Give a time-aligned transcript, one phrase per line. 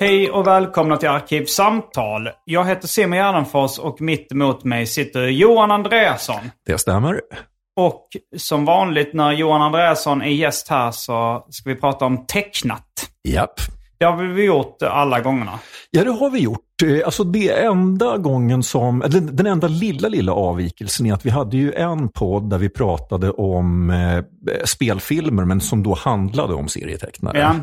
[0.00, 2.28] Hej och välkomna till Arkivsamtal.
[2.44, 6.50] Jag heter Simon Gärdenfors och mitt emot mig sitter Johan Andreasson.
[6.66, 7.20] Det stämmer.
[7.76, 12.86] Och som vanligt när Johan Andreasson är gäst här så ska vi prata om tecknat.
[13.28, 13.60] Japp.
[13.98, 15.58] Det har vi gjort alla gångerna.
[15.90, 16.60] Ja, det har vi gjort.
[16.84, 21.30] Eh, Alltså det enda gången som, eller den enda lilla, lilla avvikelsen är att vi
[21.30, 24.24] hade ju en podd där vi pratade om eh,
[24.64, 27.38] spelfilmer, men som då handlade om serietecknare.
[27.38, 27.54] Ja.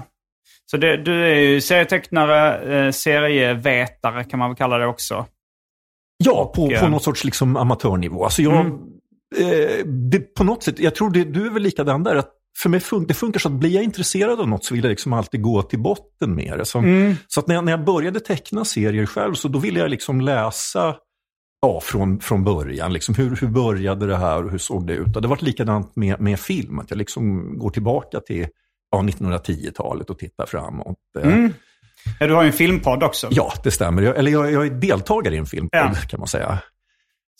[0.73, 5.25] Så det, du är ju serietecknare, eh, serievetare kan man väl kalla det också.
[6.23, 8.23] Ja, på, Och, på eh, något sorts liksom amatörnivå.
[8.23, 8.71] Alltså jag, Mm.
[9.37, 12.29] eh, det, på något sätt, jag tror det, du är väl likadan där, att
[12.61, 14.89] för mig fun det funkar så att blir jag intresserad av något så vill jag
[14.89, 16.65] liksom alltid gå till botten med det.
[16.65, 17.15] Så, Mm.
[17.27, 20.21] så att när jag, när jag började teckna serier själv så då ville jag liksom
[20.21, 20.95] läsa
[21.61, 22.93] ja, från, från början.
[22.93, 25.15] Liksom, hur, hur började det här och hur såg det ut?
[25.15, 28.47] Och det har varit likadant med, med film, att jag liksom går tillbaka till
[28.93, 30.97] ja, 1910-talet och tittar framåt.
[31.19, 31.53] Eh, Mm.
[32.19, 33.27] Du har ju en filmpodd också.
[33.31, 34.01] Ja, det stämmer.
[34.01, 35.93] Jag, eller jag, jag är deltagare i en filmpodd Ja.
[36.09, 36.59] kan man säga.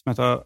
[0.03, 0.39] Som heter,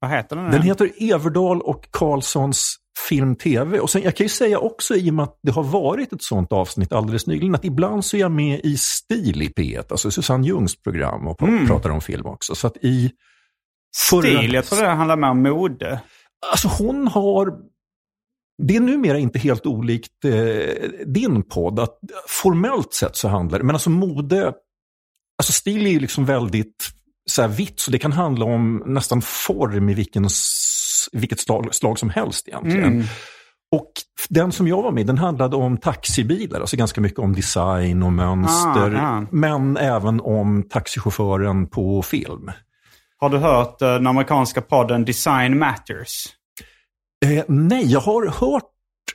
[0.00, 0.50] vad heter den?
[0.50, 2.76] Den heter Everdal och Karlssons
[3.08, 3.80] film TV.
[3.80, 6.22] Och sen, jag kan ju säga också i och med att det har varit ett
[6.22, 10.10] sånt avsnitt alldeles nyligen, att ibland så är jag med i Stil i P1, alltså
[10.10, 12.54] Susanne Ljungs program och pr- pratar om film också.
[12.54, 13.10] Så att i
[14.10, 16.00] förra- Stil, jag tror det handlar mer om mode.
[16.52, 17.52] Alltså hon har,
[18.62, 21.98] det är numera inte helt olikt eh, din podd, att
[22.28, 24.52] formellt sett så handlar det, men alltså mode,
[25.38, 26.90] alltså stil är ju liksom väldigt
[27.30, 30.28] så här vitt, så det kan handla om nästan form i vilken,
[31.12, 32.92] vilket slag, slag som helst egentligen.
[32.92, 33.06] Mm.
[33.76, 33.92] Och
[34.28, 38.12] den som jag var med den handlade om taxibilar, alltså ganska mycket om design och
[38.12, 39.26] mönster, Ah, ah.
[39.30, 42.50] men även om taxichauffören på film.
[43.18, 46.37] Har du hört eh, den amerikanska podden Design Matters?
[47.26, 48.62] Eh, nej, jag har hört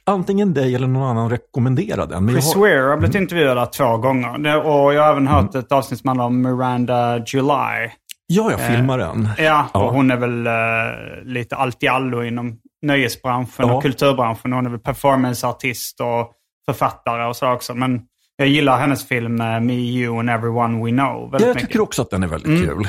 [0.06, 2.26] antingen dig eller någon annan rekommendera den.
[2.26, 4.58] Men jag Chris har, Ware har blivit intervjuad två gånger.
[4.66, 7.90] Och jag har även hört ett avsnitt som handlar om Miranda July.
[8.28, 9.30] ja, jag filmar den.
[9.38, 9.90] Ja, och Ja.
[9.92, 13.74] hon är väl uh, lite allt i allo inom nöjesbranschen Ja.
[13.74, 14.54] och kulturbranschen.
[14.54, 16.32] Hon är väl performanceartist och
[16.66, 17.74] författare och så också.
[17.74, 18.02] Men
[18.36, 21.70] jag gillar hennes film eh, Me, You and Everyone We Know väldigt Ja, jag mycket.
[21.70, 22.88] tycker också att den är väldigt kul.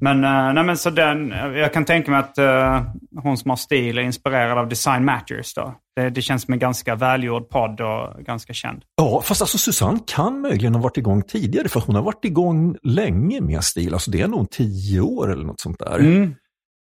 [0.00, 2.82] Men, eh, nej, men så den, jag kan tänka mig att eh,
[3.22, 5.54] hon som har stil är inspirerad av Design Matters.
[5.54, 5.74] Då.
[5.96, 8.82] Det, det känns som en ganska välgjord podd och ganska känd.
[8.96, 12.76] Ja, fast alltså Susanne kan möjligen ha varit igång tidigare, för hon har varit igång
[12.82, 13.94] länge med stil.
[13.94, 15.98] Alltså det är nog tio år eller något sånt där.
[15.98, 16.34] Mm.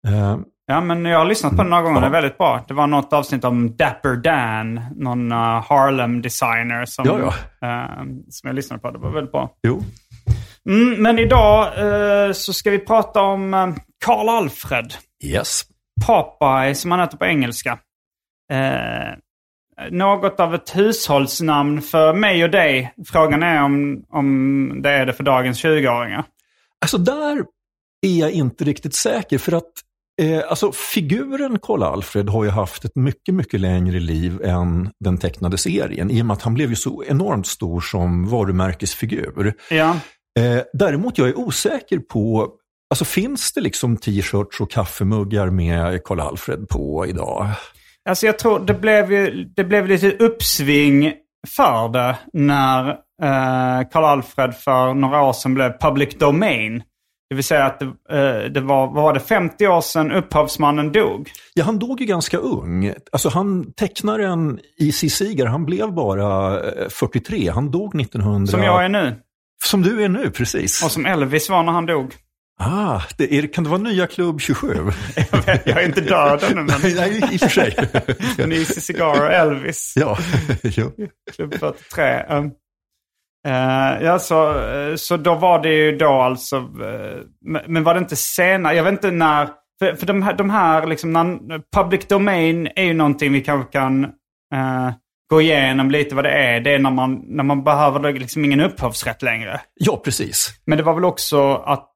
[0.08, 0.38] Eh,
[0.70, 1.96] Ja, men jag har lyssnat på den några gånger.
[1.96, 2.00] Ja.
[2.00, 2.64] Det är väldigt bra.
[2.68, 7.34] Det var något avsnitt om Dapper Dan, någon uh, Harlem-designer som, Ja,
[7.68, 8.90] eh, som jag lyssnade på.
[8.90, 9.50] Det var väldigt bra.
[9.62, 9.82] jo.
[10.68, 13.74] Mm, men idag eh, så ska vi prata om eh,
[14.04, 14.94] Karl Alfred.
[15.24, 15.62] Yes.
[16.06, 17.78] Popeye, som han heter på engelska.
[18.52, 19.16] Eh,
[19.90, 22.94] något av ett hushållsnamn för mig och dig.
[23.06, 26.24] Frågan är om, om det är det för dagens 20-åringar.
[26.80, 27.44] Alltså där
[28.06, 29.72] är jag inte riktigt säker, för att
[30.22, 35.58] eh, alltså, figuren Karl-Alfred har ju haft ett mycket, mycket längre liv än den tecknade
[35.58, 39.54] serien, i och med att han blev ju så enormt stor som varumärkesfigur.
[39.70, 39.96] Ja.
[40.38, 42.48] Eh, däremot jag är osäker på,
[42.90, 47.46] alltså finns det liksom t-shirts och kaffemuggar med Karl-Alfred på idag?
[48.08, 49.08] Alltså jag tror det blev
[49.56, 51.12] det blev lite uppsving
[51.48, 52.88] för det när
[53.22, 56.82] eh, Karl Alfred för några år sedan blev public domain.
[57.28, 60.92] Det vill säga att det, eh, det var, vad var det, 50 år sedan upphavsmannen
[60.92, 61.30] dog.
[61.54, 62.92] Ja, han dog ju ganska ung.
[63.12, 65.10] Alltså han, tecknaren E.C.
[65.10, 67.50] Seeger, han blev bara eh, 43.
[67.50, 68.50] Han dog 1900...
[68.50, 69.14] Som jag är nu.
[69.64, 70.84] Som du är nu, precis.
[70.84, 72.14] Och som Elvis var när han dog.
[72.62, 74.74] Ah, det är, kan det vara nya Klubb 27?
[75.32, 76.80] jag, vet, jag är inte död ännu, men...
[76.82, 77.76] Nej, i och för sig.
[78.38, 79.92] men Easy Cigar och Elvis.
[79.96, 80.18] ja.
[80.62, 80.92] jo.
[81.32, 82.22] Klubb 43.
[82.28, 82.44] Um,
[83.46, 86.56] uh, ja, så, uh, så då var det ju då alltså...
[86.56, 87.22] Uh,
[87.66, 88.76] men var det inte senare?
[88.76, 89.48] Jag vet inte när...
[89.78, 93.72] För, för de här, de här liksom, när, public domain är ju någonting vi kanske
[93.72, 94.04] kan
[95.30, 96.60] gå igenom lite vad det är.
[96.60, 99.60] Det är när man, när man behöver liksom ingen upphovsrätt längre.
[99.74, 100.50] Ja, precis.
[100.64, 101.94] Men det var väl också att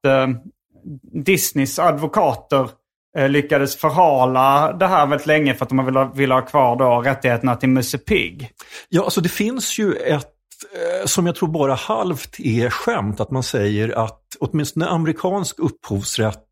[1.25, 2.69] Disneys advokater
[3.17, 7.01] eh, lyckades förhala det här väldigt länge för att de ville, ville ha kvar då
[7.01, 8.49] rättigheterna till Musse Pigg.
[8.89, 10.31] Ja, alltså det finns ju ett
[10.73, 16.44] eh, som jag tror bara halvt är skämt, att man säger att åtminstone amerikansk upphovsrätt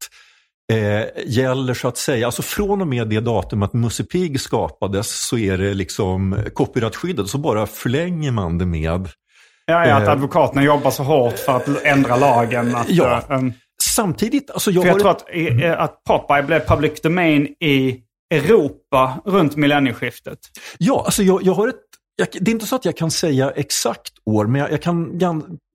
[0.72, 5.28] eh, gäller så att säga, alltså från och med det datum att Musse Pigg skapades
[5.28, 9.10] så är det liksom copyrightskyddat, så bara förlänger man det med
[9.66, 12.76] Ja, ja att eh, advokaterna jobbar så hårt för att ändra lagen.
[12.76, 13.24] Att, ja.
[13.30, 18.00] Um, Samtidigt, alltså jag, För jag tror att, att Popeye blev public domain i
[18.34, 20.40] Europa runt millennieskiftet.
[20.78, 21.76] Ja, alltså jag, jag har ett
[22.16, 25.18] jag, det är inte så att jag kan säga exakt år, men jag, jag kan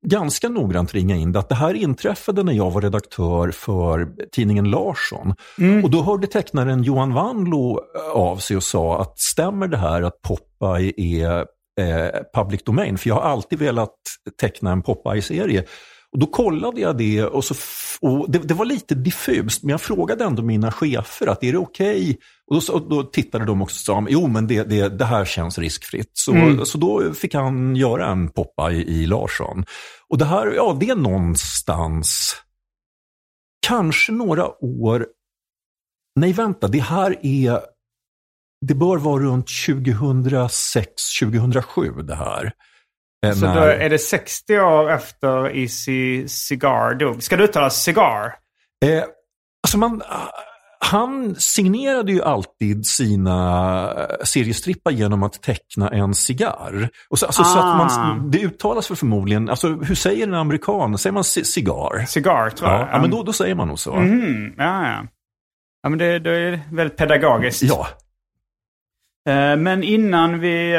[0.07, 1.39] ganska noggrant ringa in det.
[1.39, 5.35] Att det här inträffade när jag var redaktör för tidningen Larsson.
[5.59, 5.85] Mm.
[5.85, 7.81] Och då hörde tecknaren Johan Wanlo
[8.15, 11.47] av sig och sa att stämmer det här att Popeye är
[11.81, 12.99] eh, public domain?
[12.99, 13.95] För jag har alltid velat
[14.41, 15.65] teckna en Popeye-serie.
[16.13, 17.55] Och Då kollade jag det och, så,
[18.01, 21.59] och det, det, var lite diffust, men jag frågade ändå mina chefer att är det
[21.59, 22.03] okej?
[22.03, 22.17] Okay?
[22.47, 25.25] Och, då, och då tittade de också och sa, jo men det, det, det här
[25.25, 26.11] känns riskfritt.
[26.13, 26.67] Så, mm.
[26.67, 29.65] så då fick han göra en poppa i, i Larsson.
[30.09, 32.37] Och det här, ja det är någonstans,
[33.67, 35.07] kanske några år,
[36.21, 37.61] nej vänta, det här är,
[38.67, 42.53] det bör vara runt 2006-2007 det här.
[43.27, 47.23] Eh, Så då är det 60 år efter Easy Cigar dog.
[47.23, 48.35] Ska det uttalas cigar?
[48.85, 49.05] Eh,
[49.63, 50.03] alltså man,
[50.81, 53.37] han signerade ju alltid sina
[53.93, 56.89] eh, seriestrippar genom att teckna en cigarr.
[57.09, 57.45] Och så, alltså, ah.
[57.45, 58.29] så att man, ah.
[58.29, 60.99] det uttalas för förmodligen, alltså, hur säger en amerikan?
[60.99, 62.07] Säger man cigar?
[62.07, 62.81] Cigar tror jag.
[62.81, 63.95] Ja, ja men då, då säger man nog så.
[63.95, 65.07] Mm, ja, ja.
[65.83, 67.63] ja, men det, det är väldigt pedagogiskt.
[67.63, 67.89] Ja.
[69.29, 70.77] Eh, men innan vi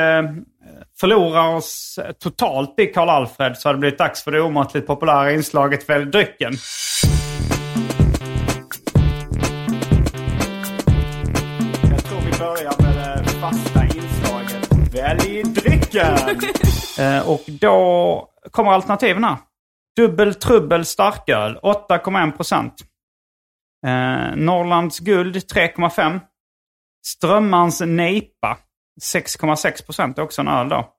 [0.99, 5.31] förlorar oss totalt i Karl Alfred så har det blivit dags för det omåttligt populära
[5.31, 6.53] inslaget Välj drycken.
[11.89, 16.17] Jag tror vi börjar med det fasta inslaget Välj drycken.
[16.99, 19.37] eh, och då kommer alternativen här.
[19.95, 22.73] Dubbel trubbel starköl 8,1 procent.
[23.85, 26.19] Eh, Norrlands guld 3,5.
[27.05, 28.57] Strömmans nejpa
[28.99, 30.93] 6,6 procent är också en öl då.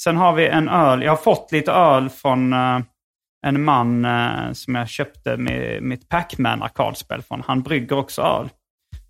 [0.00, 1.02] Sen har vi en öl.
[1.02, 2.80] Jag har fått lite öl från uh,
[3.46, 7.42] en man uh, som jag köpte med mitt Pac-Man arkadspel från.
[7.46, 8.48] Han brygger också öl.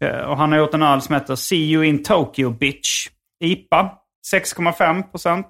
[0.04, 3.08] Uh, och han har gjort en öl som heter See You In Tokyo Bitch.
[3.44, 3.98] IPA.
[4.32, 5.46] 6,5 procent.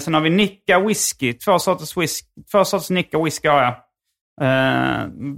[0.00, 1.32] sen har vi Nicka Whisky.
[1.32, 3.74] Två sorters, whisky, två sorters Nicka Whisky har jag.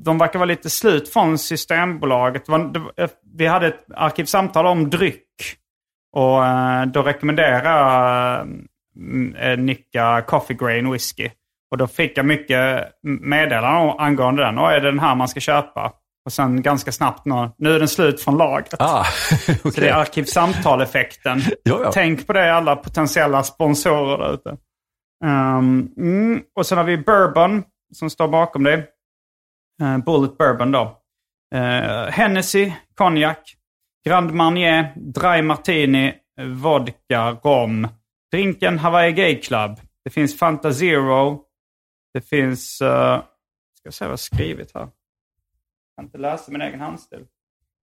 [0.05, 2.43] de verkar vara lite slut från Systembolaget.
[3.37, 5.27] vi hade ett arkivsamtal om dryck
[6.13, 8.41] och eh, då rekommenderar
[9.41, 11.31] äh, Nicka Coffee Grain Whisky.
[11.71, 14.59] Och då fick jag mycket meddelanden angående den.
[14.59, 15.93] Och är det den här man ska köpa?
[16.25, 18.75] Och sen ganska snabbt, nå, nu är den slut från lagret.
[18.79, 19.05] Ah,
[19.49, 19.55] okay.
[19.73, 21.41] Så det är arkivsamtal-effekten.
[21.93, 24.57] Tänk på det alla potentiella sponsorer där ute.
[25.25, 27.63] Um, mm, och sen har vi Bourbon
[27.95, 28.77] som står bakom det.
[29.83, 30.97] Uh, Bullet Bourbon då.
[31.55, 33.57] Uh, Hennessy, konjak,
[34.07, 37.89] Grand Marnier, Dry Martini, vodka, rom.
[38.33, 39.81] Drinken Hawaii Gay Club.
[40.05, 41.45] Det finns Fanta Zero.
[42.15, 42.83] Det finns...
[42.83, 43.23] Uh,
[43.79, 44.81] ska se vad jag har skrivit här.
[44.81, 44.91] Jag
[45.97, 47.25] kan inte läsa min egen handstil.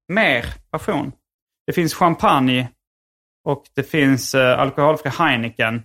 [0.08, 1.12] Mer passion.
[1.66, 2.70] Det finns champagne.
[3.44, 5.84] Och det finns uh, alkoholfri Heineken.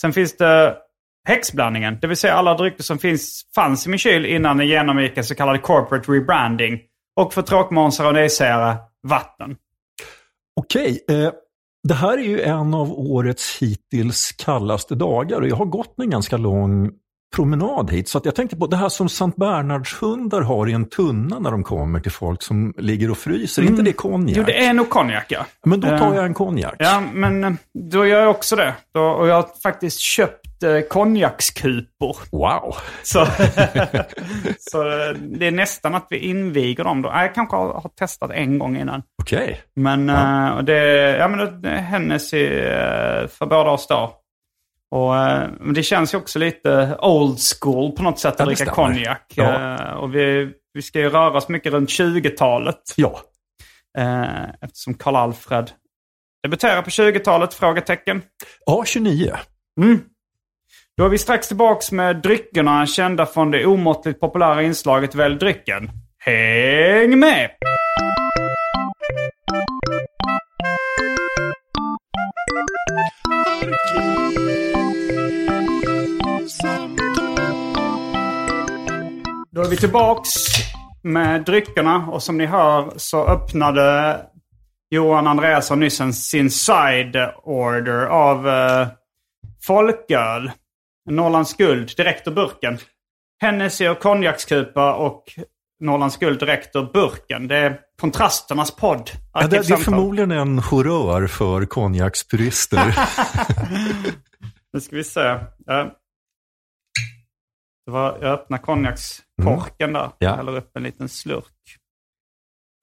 [0.00, 0.76] Sen finns det
[1.28, 1.98] häxblandningen.
[2.00, 5.24] Det vill säga alla drycker som finns, fanns i min kyl innan den genomgick en
[5.24, 6.80] så kallad corporate rebranding.
[7.16, 9.56] Och för tråkmånsar och nejsägare vatten.
[10.60, 11.32] Okej, eh,
[11.88, 16.10] det här är ju en av årets hittills kallaste dagar och jag har gått en
[16.10, 16.90] ganska lång
[17.34, 18.08] promenad hit.
[18.08, 21.50] Så att jag tänkte på det här som Sankt Bernhardshundar har i en tunna när
[21.50, 23.62] de kommer till folk som ligger och fryser.
[23.62, 24.36] Är inte det konjak?
[24.36, 25.46] Jo, det är nog konjak, ja.
[25.64, 26.74] Men då tar Eh, jag en konjak.
[26.78, 27.50] Ja, men eh,
[27.90, 28.74] då gör jag också det.
[28.94, 32.16] Då, och jag har faktiskt köpt eh, konjakskupor.
[32.32, 32.74] Wow!
[33.02, 33.18] Så,
[34.58, 37.08] så eh, det är nästan att vi inviger dem då.
[37.08, 39.02] Jag kanske har, har testat en gång innan.
[39.22, 39.60] Okej.
[39.76, 40.58] Men, Ja.
[40.58, 40.76] eh, det,
[41.16, 44.12] ja, men det Hennessy eh, för båda oss då.
[44.90, 48.66] Och, eh, men det känns ju också lite old school på något sätt att dricka
[48.66, 49.32] konjak.
[49.34, 49.74] Ja.
[49.74, 52.80] Eh, Och vi, vi ska ju röra oss mycket runt 20-talet.
[52.96, 53.20] Ja.
[53.98, 55.70] Eh, eftersom Karl Alfred
[56.42, 57.54] debuterar på 20-talet?
[57.54, 58.22] Frågetecken.
[58.66, 59.32] Ja, 29.
[59.80, 60.00] Mm.
[60.96, 65.90] Då är vi strax tillbaks med dryckerna kända från det omåttligt populära inslaget Välj drycken.
[66.18, 67.50] Häng med!
[79.54, 80.30] Då är vi tillbaks
[81.02, 84.20] med dryckerna och som ni hör så öppnade
[84.90, 88.88] Johan Andreasson nyss en, sin side order av eh,
[89.66, 90.50] folköl.
[91.10, 92.78] Norrlands guld direkt ur burken.
[93.40, 95.24] Hennessy och konjakskupa och
[95.80, 97.48] Norrlands guld direkt ur burken.
[97.48, 99.10] Det är kontrasternas podd.
[99.32, 102.98] Ja, det, det är förmodligen en horrör för konjakspurister.
[104.72, 105.38] Nu ska vi se.
[105.66, 105.92] Ja.
[107.86, 110.00] Det var, jag öppnar konjakskorken där.
[110.00, 110.12] Mm.
[110.18, 110.34] Ja.
[110.36, 111.78] Häller upp en liten slurk.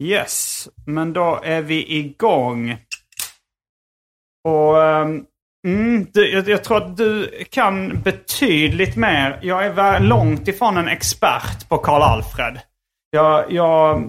[0.03, 2.77] Yes, men då är vi igång.
[4.43, 5.25] Och ehm,
[5.67, 9.39] mm, du, jag, jag tror att du kan betydligt mer.
[9.41, 12.59] Jag är väl långt ifrån en expert på Karl Alfred.
[13.09, 14.03] Jag, jag,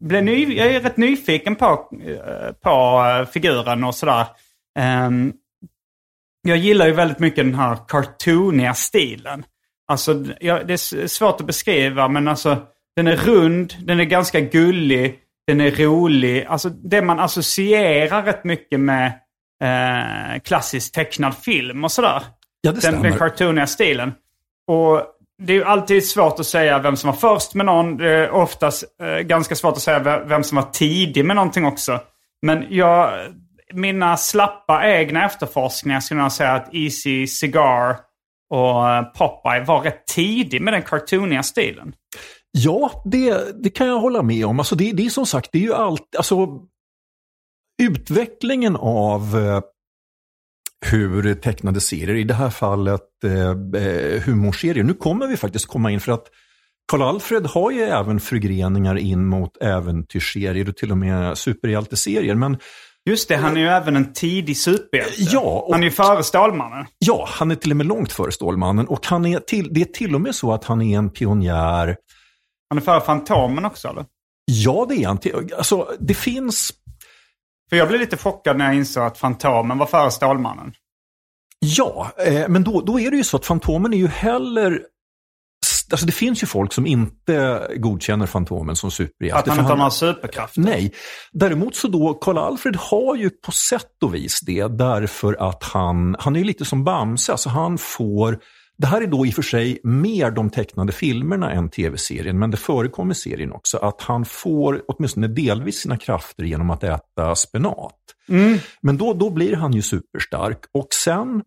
[0.00, 4.26] blev ny, jag är rätt nyfiken på, eh, på eh, figuren och sådär.
[4.78, 5.32] Ehm,
[6.42, 9.44] jag gillar ju väldigt mycket den här cartooniga stilen.
[9.88, 12.56] Alltså, ja, det är svårt att beskriva, men alltså
[12.96, 16.44] den är rund, den är ganska gullig, den är rolig.
[16.48, 19.06] Alltså det man associerar rätt mycket med
[19.64, 22.22] eh, klassisk tecknad film och sådär.
[22.60, 24.14] Ja, det den, den cartooniga stilen.
[24.66, 25.02] Och
[25.42, 27.96] det är ju alltid svårt att säga vem som var först med någon.
[27.96, 31.64] Det är oftast eh, ganska svårt att säga ve- vem som var tidig med någonting
[31.64, 32.00] också.
[32.42, 33.12] Men jag,
[33.72, 37.96] mina slappa egna efterforskningar skulle jag säga att Easy Cigar
[38.50, 41.94] och eh, Popeye var rätt tidig med den cartooniga stilen.
[42.50, 44.58] Ja, det, det kan jag hålla med om.
[44.58, 46.48] Alltså det, det är som sagt, det är ju allt, alltså
[47.82, 49.60] utvecklingen av eh,
[50.86, 54.84] hur tecknade serier, i det här fallet eh, eh humorserier.
[54.84, 56.28] Nu kommer vi faktiskt komma in för att
[56.92, 62.34] Karl Alfred har ju även förgreningar in mot äventyrsserier och till och med superhjälteserier.
[62.34, 62.58] Men
[63.10, 65.14] Just det, han är ju även en tidig superhjälte.
[65.18, 66.86] Ja, Han är ju före Stålmannen.
[66.98, 69.84] ja, han är till och med långt före Stålmannen och han är till, det är
[69.84, 71.96] till och med så att han är en pionjär
[72.68, 74.04] Han är före Fantomen också eller?
[74.44, 75.18] Ja, det är han.
[75.56, 76.72] Alltså, det finns...
[77.70, 80.72] För jag blev lite chockad när jag insåg att Fantomen var före Stålmannen.
[81.58, 84.80] Ja, eh, men då, då är det ju så att Fantomen är ju heller...
[85.90, 89.38] Alltså det finns ju folk som inte godkänner Fantomen som superhjälte.
[89.38, 90.60] Att han inte har några superkrafter.
[90.60, 90.92] Nej.
[91.32, 96.16] Däremot så då, Karl Alfred har ju på sätt och vis det därför att han,
[96.18, 98.38] han är lite som Bamse, alltså han får
[98.78, 102.50] det här är då i och för sig mer de tecknade filmerna än tv-serien, men
[102.50, 107.34] det förekommer i serien också att han får åtminstone delvis sina krafter genom att äta
[107.34, 107.94] spenat.
[108.80, 110.58] Men då, då blir han ju superstark.
[110.72, 111.42] Och sen,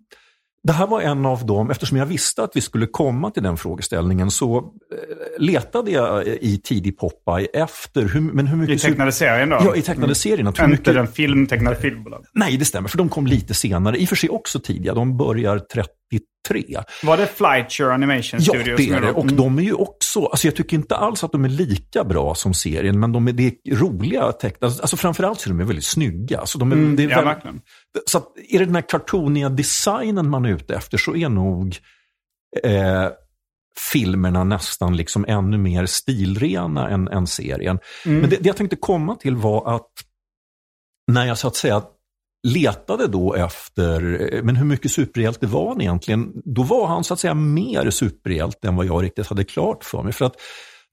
[0.64, 3.58] det här var en av dem, eftersom jag visste att vi skulle komma till den
[3.58, 4.64] frågeställningen, så eh,
[5.40, 8.76] letade jag i tidig Popeye efter hur, men hur mycket...
[8.76, 9.58] I tecknade serien då?
[9.66, 10.48] Ja, i tecknade serien.
[10.48, 10.94] Att hur Inte mycket...
[10.94, 12.26] den film, tecknade filmbolag.
[12.34, 13.98] Nej, det stämmer, för de kom lite senare.
[13.98, 15.60] I och för sig också tidiga, de börjar
[16.48, 16.84] 33.
[17.04, 18.78] Var det Flightshare Animation Ja, Studios?
[18.78, 19.12] det som är det.
[19.12, 19.36] Och Mm.
[19.36, 22.54] de är ju också, alltså jag tycker inte alls att de är lika bra som
[22.54, 24.74] serien, men de är, det är roliga tecknade.
[24.82, 26.46] Alltså framförallt så är de väldigt snygga.
[26.46, 27.62] Så de är, det är ja, verkligen.
[28.06, 31.78] så att är det den här cartooniga designen man är ute efter så är nog
[32.64, 33.08] eh,
[33.94, 37.80] filmerna nästan liksom ännu mer stilrena än, än serien.
[38.06, 39.90] Men det, det jag tänkte komma till var att
[41.12, 41.82] när jag så att säga
[42.48, 46.32] letade då efter, eh, men hur mycket superhjälte var han egentligen?
[46.46, 50.04] Då var han så att säga mer superhjälte än vad jag riktigt hade klart för
[50.04, 50.14] mig.
[50.14, 50.36] För att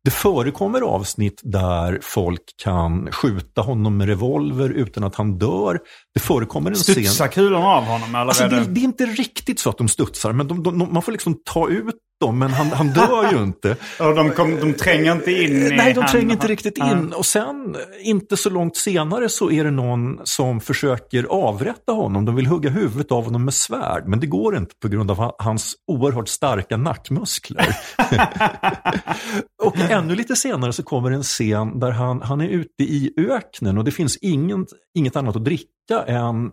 [0.04, 5.78] det förekommer avsnitt där folk kan skjuta honom med revolver utan att han dör.
[6.14, 6.94] Det förekommer en scen...
[6.94, 8.26] Studsar kulorna av honom eller?
[8.26, 8.64] Alltså det...
[8.64, 11.36] det är inte riktigt så att de studsar, men de, de, de, man får liksom
[11.44, 13.76] ta ut bråttom, men han, han dör ju inte.
[14.00, 17.12] Och de, kom, de tränger inte in i Nej, de han- tränger inte riktigt in.
[17.12, 22.24] Och sen, inte så långt senare, så är det någon som försöker avrätta honom.
[22.24, 25.16] De vill hugga huvudet av honom med svärd, men det går inte på grund av
[25.16, 27.76] ha- hans oerhört starka nackmuskler.
[29.62, 33.78] och ännu lite senare så kommer en scen där han, han är ute i öknen
[33.78, 34.66] och det finns ingen,
[34.98, 36.50] inget annat att dricka än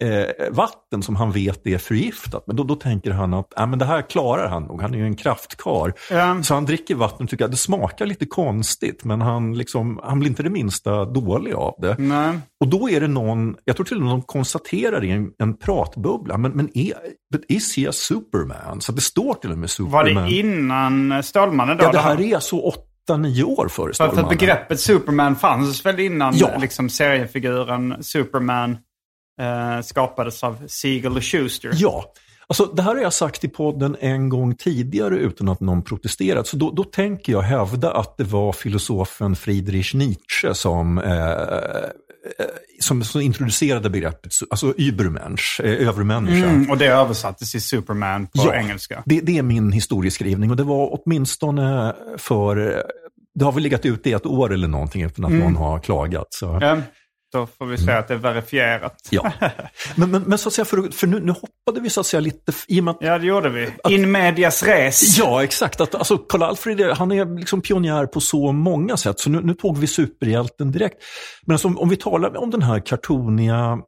[0.00, 2.44] eh, vatten som han vet är förgiftat.
[2.46, 4.98] Men då, då tänker han att äh, men det här klarar han nog, han är
[4.98, 5.92] ju en kraftkar.
[6.10, 6.42] Ja.
[6.42, 10.18] Så han dricker vatten och tycker att det smakar lite konstigt, men han, liksom, han
[10.20, 11.96] blir inte det minsta dålig av det.
[11.98, 12.38] Nej.
[12.60, 15.56] Och då är det någon, jag tror till och med de konstaterar i en, en
[15.56, 16.94] pratbubbla, men, men är,
[17.32, 18.80] but is he a Superman?
[18.80, 20.24] Så det står till och med Var Superman.
[20.24, 21.84] det innan Stålmannen då?
[21.84, 24.28] Ja, det här är så åtta, nio år före För att Stålmannen.
[24.38, 26.50] begreppet Superman fanns väl innan Ja.
[26.60, 28.78] liksom, seriefiguren Superman
[29.40, 31.70] eh, skapades av Siegel och Schuster?
[31.74, 32.12] Ja,
[32.46, 36.46] alltså det här har jag sagt i podden en gång tidigare utan att någon protesterat.
[36.46, 41.36] Så då, då tänker jag hävda att det var filosofen Friedrich Nietzsche som, eh, eh,
[42.80, 46.48] som, som introducerade begreppet, alltså Übermensch, eh, övermänniska.
[46.48, 49.02] Mm, och det översattes till Superman på Ja, engelska.
[49.06, 52.84] Det, det är min historieskrivning och det var åtminstone för,
[53.34, 56.26] det har väl legat ute i ett år eller någonting utan att någon har klagat.
[56.30, 56.60] Så.
[57.32, 59.08] Då får vi säga att det är verifierat.
[59.10, 59.32] Ja.
[59.96, 62.20] Men, men, men så att säga, för, för nu, nu hoppade vi så att säga
[62.20, 63.68] lite, i och med att Ja, det gjorde vi.
[63.88, 65.18] In medias res.
[65.18, 65.80] Ja, exakt.
[65.80, 69.54] Att, alltså, Karl Alfred han är liksom pionjär på så många sätt, så nu, nu
[69.54, 70.96] tog vi superhjälten direkt.
[71.46, 73.78] Men alltså, om, om vi talar om den här kartoniga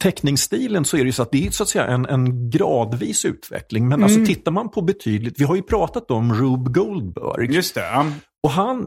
[0.00, 3.24] teckningsstilen så är det ju så att det är så att säga en, en gradvis
[3.24, 3.88] utveckling.
[3.88, 7.54] Men alltså, tittar man på betydligt, vi har ju pratat om Rube Goldberg.
[7.54, 8.12] Just det.
[8.42, 8.86] Och han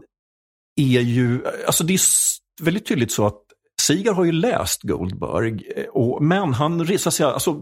[0.76, 2.00] är ju, alltså det är
[2.62, 3.49] väldigt tydligt så att
[3.80, 7.56] Sigar har ju läst Goldberg, eh, och, men han, så att säga, alltså,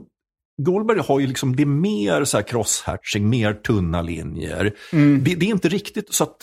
[0.61, 4.73] Goldberg har ju liksom, det är mer så här crosshatching, mer tunna linjer.
[4.91, 6.35] Det, det är inte riktigt så att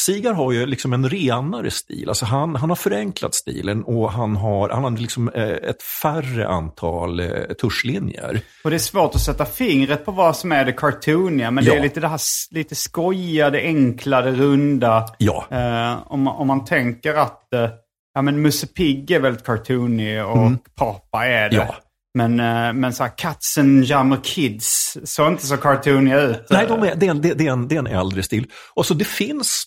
[0.00, 4.36] Sigar har ju liksom en renare stil, alltså han, han har förenklat stilen och han
[4.36, 7.28] har, han har liksom eh, ett färre antal eh,
[7.60, 8.40] tuschlinjer.
[8.64, 11.50] Och det är svårt att sätta fingret på vad som är det cartooniga.
[11.50, 11.76] Men det Ja.
[11.76, 12.20] är lite det här
[12.50, 15.06] lite skojiga, det enkla, det runda.
[15.18, 15.46] Ja.
[15.50, 17.68] Eh, om, man- om man tänker att eh,
[18.14, 21.56] ja, men Musse Pigg är väldigt cartoonig och Papa är det.
[21.56, 21.68] Mm.
[21.68, 21.74] Ja.
[22.14, 26.46] Men, eh, men så här, Katzen Jammer Kids såg inte så cartooniga ut.
[26.50, 28.46] Nej, de är, det, är en, det, är en, det är en äldre stil.
[28.74, 29.64] Och så det finns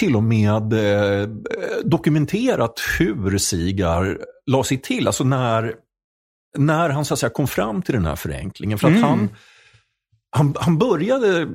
[0.00, 1.28] till och med eh,
[1.84, 5.06] dokumenterat hur Sigar la sig till.
[5.06, 5.74] Alltså när,
[6.58, 8.78] när han så att säga, kom fram till den här förenklingen.
[8.78, 9.28] För att han,
[10.30, 11.48] han, han började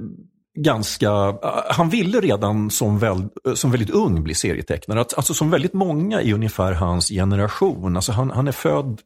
[0.60, 1.10] ganska,
[1.44, 5.02] eh, han ville redan som, väl, eh, som väldigt ung bli serietecknare.
[5.02, 7.96] Att- Alltså som väldigt många i ungefär hans generation.
[7.96, 9.02] Alltså han, han är född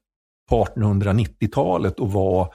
[0.50, 2.54] på 1890-talet och var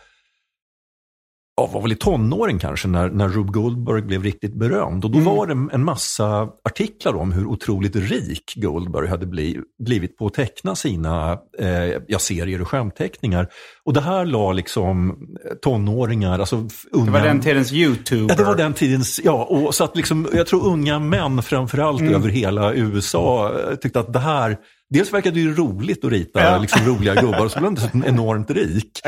[1.61, 5.05] ja, var väl i tonåren kanske när, när Rube Goldberg blev riktigt berömd.
[5.05, 10.19] Och då var det en massa artiklar om hur otroligt rik Goldberg hade bli, blivit
[10.19, 11.69] på att teckna sina eh,
[12.07, 13.49] ja, serier och skämtteckningar.
[13.85, 16.57] Och det här la liksom eh, tonåringar, alltså
[16.93, 17.05] unga...
[17.05, 18.35] Det var den tidens YouTuber.
[18.35, 22.03] Ja, det var den tidens, ja, och så att liksom, jag tror unga män framförallt
[22.03, 24.57] över hela USA eh, tyckte att det här,
[24.91, 26.59] dels verkade det ju roligt att rita Ja.
[26.59, 29.01] liksom, roliga gubbar och så blev han enormt rik.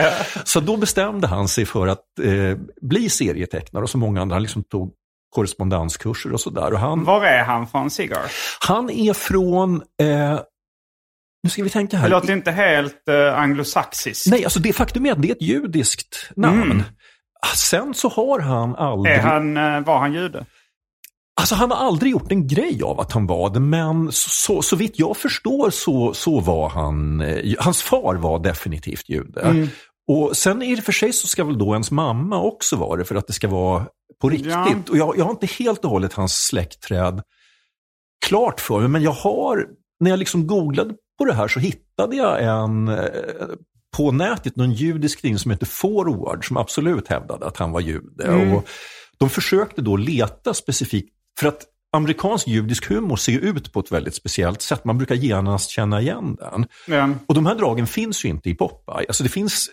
[0.45, 4.43] Så då bestämde han sig för att eh, bli serietecknare och så många andra, han
[4.43, 4.93] liksom tog
[5.31, 6.97] korrespondenskurser och sådär.
[7.05, 8.23] Var är han från Cigar?
[8.61, 10.41] han är från, eh,
[11.45, 12.05] nu ska vi tänka här.
[12.05, 14.27] Det låter inte helt eh, anglosaxiskt.
[14.31, 16.63] Nej, alltså det faktum är att det är ett judiskt namn.
[16.63, 16.83] Mm.
[17.57, 19.15] Sen så har han aldrig...
[19.15, 20.47] Är han, eh, var han jude?
[21.41, 24.63] Alltså han har aldrig gjort en grej av att han var det, men så, så,
[24.63, 29.41] så vitt jag förstår så, så var han, eh, hans far var definitivt jude.
[30.09, 33.05] Och sen i och för sig så ska väl då ens mamma också vara det
[33.05, 33.87] för att det ska vara
[34.21, 34.53] på riktigt.
[34.53, 34.77] Ja.
[34.91, 37.23] Och jag, jag har inte helt och hållet hans släktträd
[38.27, 39.67] klart för mig, men jag har,
[40.01, 43.05] när jag liksom googlade på det här så hittade jag en eh,
[43.97, 48.29] på nätet någon judisk tidning som heter Forward som absolut hävdade att han var jude.
[48.57, 48.69] Och
[49.19, 51.63] de försökte då leta specifikt, för att
[51.97, 54.85] amerikansk judisk humor ser ut på ett väldigt speciellt sätt.
[54.85, 56.67] Man brukar genast känna igen den.
[56.87, 57.09] Ja.
[57.27, 59.07] Och de här dragen finns ju inte i Popeye.
[59.09, 59.69] Alltså det finns,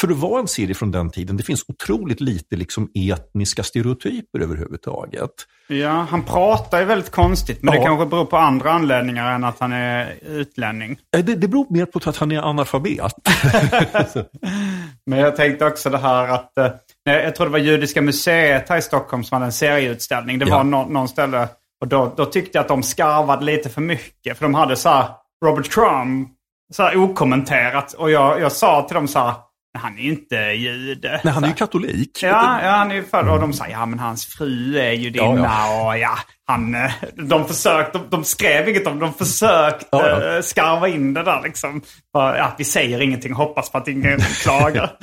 [0.00, 4.40] för att vara en serie från den tiden, det finns otroligt lite liksom etniska stereotyper
[4.40, 5.30] överhuvudtaget.
[5.68, 7.62] ja, han pratar ju väldigt konstigt.
[7.62, 7.80] Men Ja.
[7.80, 10.98] det kanske beror på andra anledningar än att han är utlänning.
[11.16, 13.12] Eh, Det, det beror mer på att han är analfabet.
[15.06, 16.66] Men jag tänkte också det här att, eh,
[17.04, 20.38] jag tror det var Judiska museet här i Stockholm som hade en serieutställning.
[20.38, 20.56] Det Ja.
[20.56, 21.48] var nå, någon ställe,
[21.80, 24.38] och då, då tyckte jag att de skarvade lite för mycket.
[24.38, 25.04] För de hade så
[25.44, 26.28] Robert Crumb,
[26.72, 27.92] så här okommenterat.
[27.92, 29.32] Och jag, jag sa till dem så här,
[29.78, 31.20] Han är inte jude.
[31.24, 32.18] Nej, han är ju katolik.
[32.22, 35.66] Ja, ja han är född och de säger ja men hans fru är judinna Ja,
[35.66, 35.86] ja.
[35.86, 36.90] och ja, han, eh,
[37.28, 40.36] de försökte, de, de skrev inget om de försökte Ja, ja.
[40.36, 41.82] eh, skarva in det där liksom.
[42.12, 44.96] Ja, vi säger ingenting, hoppas på att ingen klagar.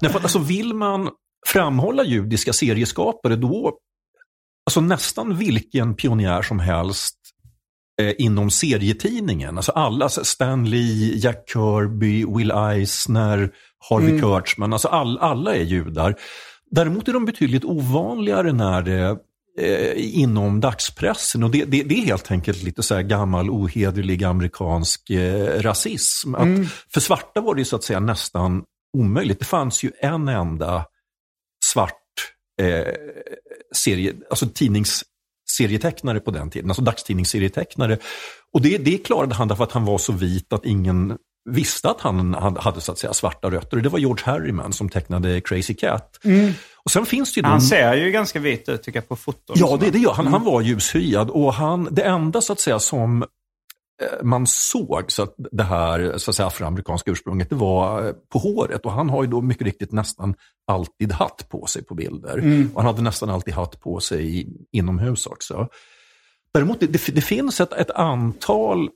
[0.00, 1.10] Nej, för att, alltså, vill man
[1.46, 3.72] framhålla judiska serieskapare då,
[4.68, 7.15] alltså nästan vilken pionjär som helst
[8.18, 13.50] inom serietidningen, alltså alla, Stan Lee, Jack Kirby, Will Eisner,
[13.90, 16.14] Harvey Kurtzman, alltså all, alla är judar.
[16.70, 19.18] Däremot är de betydligt ovanligare när det
[19.58, 25.10] eh, inom dagspressen och det, det, det är helt enkelt lite så gammal ohederlig amerikansk
[25.10, 26.34] eh, rasism.
[26.34, 26.48] Att
[26.92, 28.64] För svarta var det så att säga nästan
[28.98, 29.38] omöjligt.
[29.38, 30.84] Det fanns ju en enda
[31.64, 31.92] svart
[32.60, 32.94] eh,
[33.74, 34.46] serie, alltså
[35.56, 37.98] tidningsserietecknare på den tiden, alltså dagstidningsserietecknare.
[38.52, 41.16] Och det, det klarade han därför att han var så vit att ingen
[41.50, 43.76] visste att han hade, så att säga svarta rötter.
[43.76, 46.20] Det var George Harriman som tecknade Crazy Cat.
[46.84, 47.46] Och sen finns det ju.
[47.46, 49.56] Han ser ju ganska vit ut tycker jag på foton.
[49.58, 50.26] Ja, det, det gör han.
[50.26, 53.24] Han var ljushyad och han, det enda så att säga som
[54.22, 58.38] man såg så att det här så att säga, afroamerikanska ursprunget, det var eh, på
[58.38, 58.86] håret.
[58.86, 60.34] Och han har ju då mycket riktigt nästan
[60.66, 62.38] alltid hatt på sig på bilder.
[62.74, 65.68] Och han hade nästan alltid hatt på sig inomhus också.
[66.54, 68.88] Däremot, det, det, det finns ett, ett antal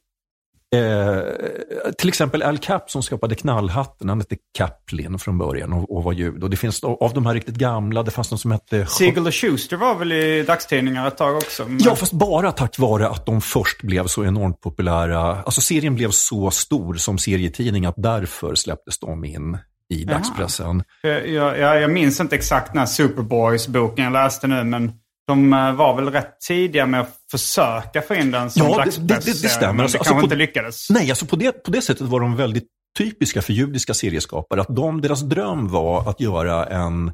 [0.75, 6.05] Eh, till exempel Al Cap som skapade knallhatten, han hette Caplin från början och, och
[6.05, 6.45] var jude.
[6.45, 8.87] Och det finns av de här riktigt gamla, det fanns någon som hette...
[8.87, 11.65] Siegel och Schuster var väl i dagstidningar ett tag också?
[11.65, 11.79] Men...
[11.83, 15.43] Ja, fast bara tack vare att de först blev så enormt populära.
[15.43, 20.83] Alltså serien blev så stor som serietidning att därför släpptes de in i dagspressen.
[21.03, 24.93] Jag, jag, jag minns inte exakt när Superboys-boken jag läste nu, men
[25.27, 28.77] de eh, var väl rätt tidiga med att försöka få in den som Ja, det-
[28.85, 29.25] dagspress.
[29.25, 29.73] det- det- det stämmer.
[29.73, 30.91] Men Alltså- det alltså kanske på- inte lyckades.
[30.91, 32.67] Nej, alltså på det, på det sättet var de väldigt
[32.99, 34.61] typiska för judiska serieskapare.
[34.61, 37.13] Att de, deras dröm var att göra en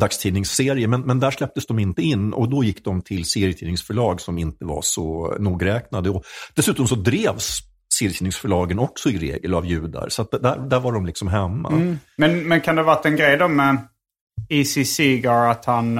[0.00, 4.38] dagstidningsserie, men, men där släpptes de inte in och då gick de till serietidningsförlag som
[4.38, 6.10] inte var så nogräknade.
[6.10, 7.58] Och dessutom så drevs
[7.98, 11.96] serietidningsförlagen också i regel av judar, så där, där var de liksom hemma.
[12.16, 13.76] Men, men kan det ha varit en grej då med
[14.48, 14.84] E.C.
[14.84, 15.98] Segar att han...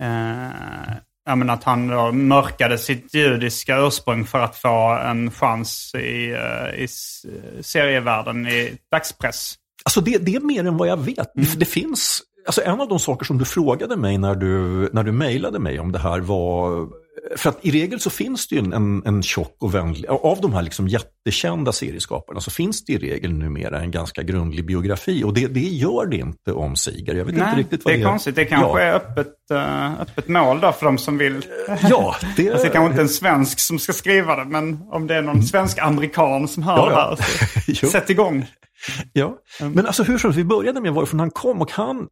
[0.00, 5.94] Eh, ja, men att han då mörkade sitt judiska ursprung för att få en chans
[5.94, 6.88] i, eh, i
[7.60, 9.54] serievärlden i dagspress.
[9.84, 11.32] Alltså det, det är mer än vad jag vet.
[11.34, 15.02] Det, det finns, alltså en av de saker som du frågade mig när du, när
[15.02, 16.88] du mejlade mig om det här var,
[17.36, 20.52] för att i regel så finns det ju en, en, tjock och vänlig, av de
[20.52, 25.34] här liksom jättekända serieskaparna så finns det i regel numera en ganska grundlig biografi och
[25.34, 27.14] det, det gör det inte om Sigar.
[27.14, 28.34] Jag vet inte Nej, riktigt vad det är konstigt.
[28.34, 28.86] Det kanske ja.
[28.86, 31.44] är öppet, eh, öppet mål då för de som vill.
[31.90, 35.06] Ja, det, Alltså det kanske inte är en svensk som ska skriva det, men om
[35.06, 36.98] det är någon svensk-amerikan som hör Mm.
[36.98, 37.62] Ja, det ja.
[37.66, 38.46] här, så sätt igång.
[39.12, 42.06] Ja, men alltså hur som helst, vi började med varifrån han kom och han,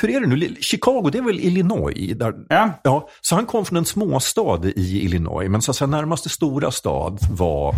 [0.00, 2.14] hur är det nu, Chicago det är väl Illinois?
[2.16, 2.70] Där, Ja.
[2.84, 6.70] Ja, så han kom från en småstad i Illinois, men så att säga, närmaste stora
[6.70, 7.74] stad var,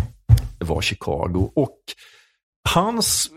[0.59, 1.51] var Chicago.
[1.55, 1.79] Och
[2.69, 3.29] hans,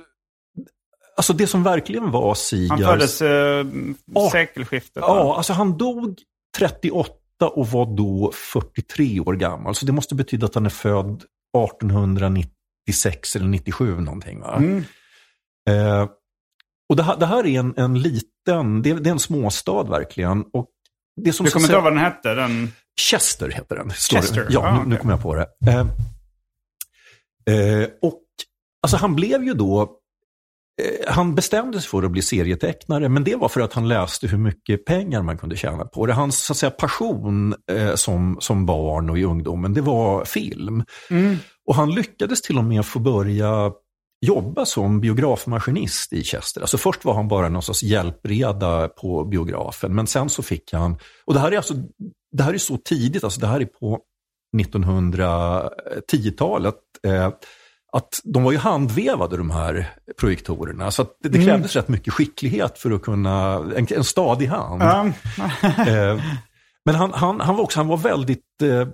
[1.17, 2.71] alltså det som verkligen var Sigars...
[2.71, 3.67] Han föddes eh,
[4.33, 5.03] sekelskiftet.
[5.07, 6.19] Ja, alltså han dog
[6.59, 9.75] 38 och var då 43 år gammal.
[9.75, 11.25] Så det måste betyda att han är född
[11.57, 14.41] 1896 eller 97 någonting.
[14.41, 14.57] Va?
[14.57, 14.85] Mm.
[15.69, 16.09] Eh,
[16.91, 20.45] och det här, det här är en, en liten, det det är en småstad verkligen.
[20.53, 20.67] Och
[21.17, 22.35] det som Du kommer inte ihåg vad den hette?
[22.35, 22.73] Den...
[23.11, 23.91] Chester heter den.
[23.91, 24.99] Chester, Ja, ah, nu, nu okej.
[24.99, 25.47] kommer jag på det.
[25.67, 25.81] Eh,
[27.57, 28.23] eh, och
[28.83, 29.83] alltså han blev ju då,
[30.83, 34.27] eh, han bestämde sig för att bli serietecknare, men det var för att han läste
[34.27, 36.13] hur mycket pengar man kunde tjäna på det.
[36.13, 40.85] Hans så att säga, passion eh, som, som barn och i ungdomen, det var film.
[41.67, 43.73] Och han lyckades till och med få börja
[44.21, 46.61] jobba som biografmaskinist i Chester.
[46.61, 50.99] Alltså först var han bara någon sorts hjälpreda på biografen, men sen så fick han,
[51.25, 51.75] och det här är alltså,
[52.33, 54.01] det här är så tidigt, alltså det här är på
[54.57, 56.75] 1910-talet,
[57.07, 57.33] eh,
[57.93, 62.79] att de var ju handvevade de här projektorerna, så det, det krävdes rätt mycket skicklighet
[62.79, 64.83] för att kunna, en, en stadig hand.
[64.83, 65.07] Ja.
[65.87, 66.21] Eh,
[66.85, 68.89] men han, han, han var också han var väldigt eh,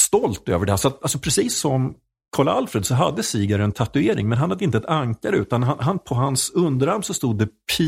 [0.00, 0.76] stolt över det här.
[0.76, 1.94] Så att, alltså, precis som
[2.36, 5.78] Karl Alfred så hade Sigar en tatuering, men han hade inte ett ankare, utan han,
[5.80, 7.84] han, på hans underarm så stod det P,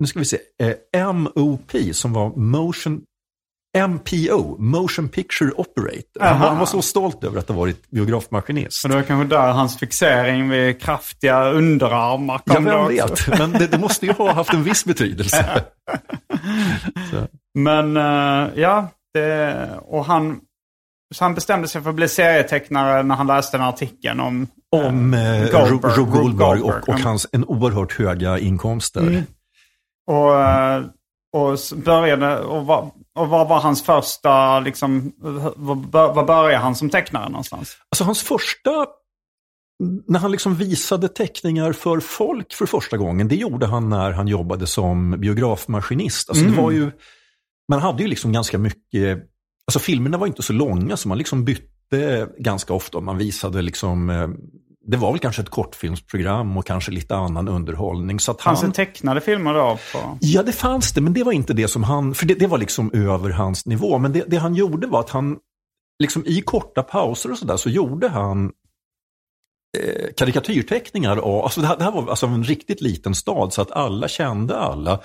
[0.00, 3.00] nu ska vi se, eh, MOP, som var Motion
[3.76, 6.20] MPO, Motion Picture Operator.
[6.20, 6.48] Han var, Aha.
[6.48, 8.88] han var så stolt över att ha varit biografmaskinist.
[8.88, 13.30] Det var kanske där hans fixering vid kraftiga underarmar Ja, kom då vem också.
[13.30, 15.64] vet, men det, det måste ju ha haft en viss betydelse.
[17.54, 20.40] Men eh, ja, det, och han,
[21.14, 24.46] så han bestämde sig för att bli serietecknare när han läste den artikeln om...
[24.72, 29.00] Om eh, Goldberg, Ro- Goldberg och, och hans en oerhört höga inkomster.
[29.00, 29.22] Mm.
[30.06, 30.84] Och, eh,
[31.32, 32.38] och började...
[32.38, 35.12] Och vad, och vad var hans första, liksom...
[35.56, 37.76] Vad, började han som tecknare någonstans?
[37.90, 38.86] Alltså hans första,
[40.06, 44.28] när han liksom visade teckningar för folk för första gången, det gjorde han när han
[44.28, 46.30] jobbade som biografmaskinist.
[46.30, 46.90] Alltså det var ju,
[47.68, 49.18] man hade ju liksom ganska mycket,
[49.68, 53.00] alltså filmerna var inte så långa så man liksom bytte ganska ofta.
[53.00, 54.28] Man visade liksom, eh,
[54.86, 58.20] det var väl kanske ett kortfilmsprogram och kanske lite annan underhållning.
[58.20, 59.78] Så att Fanns han, det tecknade filmer då?
[59.92, 60.18] På...
[60.20, 62.58] Ja, det fanns det, men det var inte det som han, för det, det var
[62.58, 63.98] liksom över hans nivå.
[63.98, 65.36] Men det, det han gjorde var att han,
[66.02, 68.52] liksom i korta pauser och sådär, så gjorde han
[69.78, 73.62] eh, karikatyrteckningar av, alltså det, här, det här var alltså en riktigt liten stad så
[73.62, 75.00] att alla kände alla.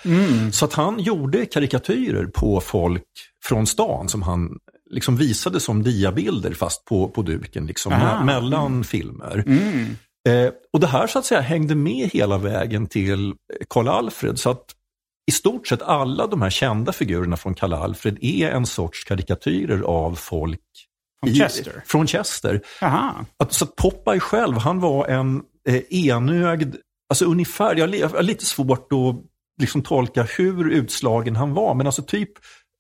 [0.51, 3.03] Så att han gjorde karikatyrer på folk
[3.45, 4.57] från stan som han
[4.89, 8.23] liksom visade som diabilder fast på, på duken, liksom, Aha.
[8.23, 9.43] mellan filmer.
[10.29, 13.33] Eh, och det här så att säga hängde med hela vägen till
[13.69, 14.39] Karl Alfred.
[14.39, 14.65] Så att
[15.27, 19.81] i stort sett alla de här kända figurerna från Karl Alfred är en sorts karikatyrer
[19.81, 20.59] av folk
[21.23, 21.83] Från i- Chester?
[21.85, 22.61] Från Chester.
[22.81, 23.25] Jaha.
[23.39, 26.75] Att, så att Popeye själv, han var en eh, enögd,
[27.09, 29.15] alltså ungefär, jag har lite svårt att
[29.61, 32.29] liksom tolka hur utslagen han var, men alltså typ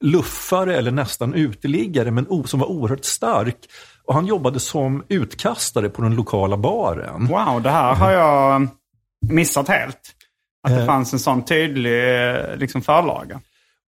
[0.03, 3.57] luffare eller nästan uteliggare, men o, som var oerhört stark.
[4.05, 7.27] Och han jobbade som utkastare på den lokala baren.
[7.27, 8.67] Wow, det här har jag
[9.29, 9.99] missat helt.
[10.67, 10.85] Att det Eh.
[10.85, 13.41] fanns en sån tydlig eh, liksom, förlaga.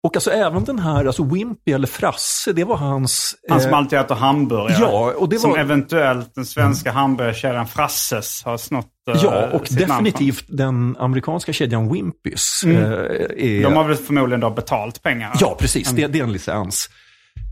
[0.05, 3.35] Och alltså även den här, alltså Wimpy eller Frasse, det var hans...
[3.49, 4.77] Han som eh, alltid äter hamburgare.
[4.81, 9.67] ja, och det Som var- eventuellt den svenska hamburgerkedjan Frasses har snott eh, Ja, och
[9.71, 12.63] definitivt den amerikanska kedjan Wimpys.
[12.65, 15.31] eh, är, De har väl förmodligen då betalt pengar.
[15.39, 15.91] Ja, precis.
[15.91, 16.89] Det, det är en licens.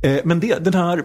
[0.03, 1.03] Eh, men det, den här eh,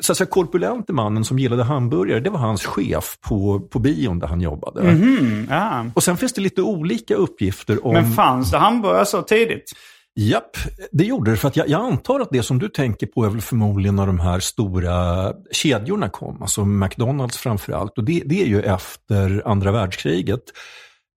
[0.00, 4.18] så att säga, korpulente mannen som gillade hamburgare, det var hans chef på, på bion
[4.18, 4.80] där han jobbade.
[4.80, 5.84] Mm, ja.
[5.94, 7.92] Och sen finns det lite olika uppgifter om...
[7.92, 9.72] Men fanns det hamburgare så tidigt?
[10.14, 10.56] Japp,
[10.92, 11.36] det gjorde det.
[11.36, 14.06] För att jag, jag antar att det som du tänker på är väl förmodligen när
[14.06, 16.42] de här stora kedjorna kom.
[16.42, 17.98] Alltså McDonalds framför allt.
[17.98, 20.42] Och det, det är ju efter andra världskriget.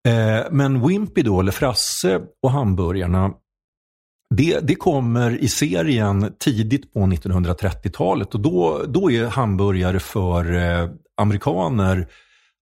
[0.08, 3.32] Eh, men Wimpy då, eller Frasse och hamburgarna,
[4.36, 8.34] det, det kommer i serien tidigt på 1930-talet.
[8.34, 12.08] Och då, då är hamburgare för eh, amerikaner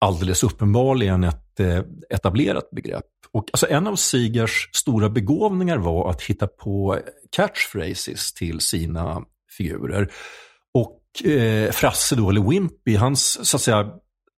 [0.02, 3.04] alldeles uppenbarligen ett eh, etablerat begrepp.
[3.32, 6.98] Och alltså en av Sigars stora begåvningar var att hitta på
[7.30, 9.22] catchphrases till sina
[9.56, 10.12] figurer.
[10.74, 13.90] Och eh, Frasse då, eller Wimpy, hans så att säga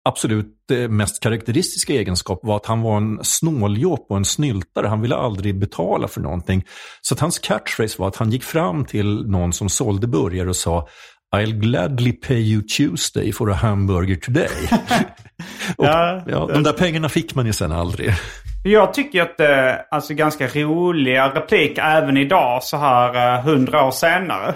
[0.04, 4.86] absolut eh, mest karaktäristiska egenskap var att han var en snåljåp och en snyltare.
[4.86, 6.64] Han ville aldrig betala för någonting.
[7.00, 10.56] Så att hans catchphrase var att han gick fram till någon som sålde burgare och
[10.56, 10.88] sa
[11.36, 14.68] I'll gladly pay you Tuesday for a hamburger today.
[15.76, 16.22] och, Ja.
[16.26, 18.12] ja, de där pengarna fick man ju sen aldrig.
[18.66, 23.84] Jag tycker att det är alltså, ganska roliga replik även idag så här eh, hundra
[23.84, 24.54] år senare.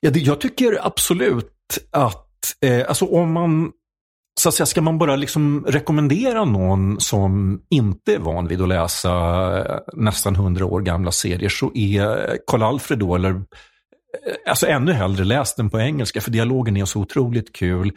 [0.00, 2.26] Ja, det, jag tycker absolut att,
[2.64, 3.70] eh, alltså om man,
[4.40, 8.68] så att säga, ska man bara liksom rekommendera någon som inte är van vid att
[8.68, 9.10] läsa
[9.58, 13.36] eh, nästan hundra år gamla serier så är Karl Alfred då, eller eh,
[14.46, 17.92] alltså ännu hellre läs den på engelska för dialogen är så otroligt kul.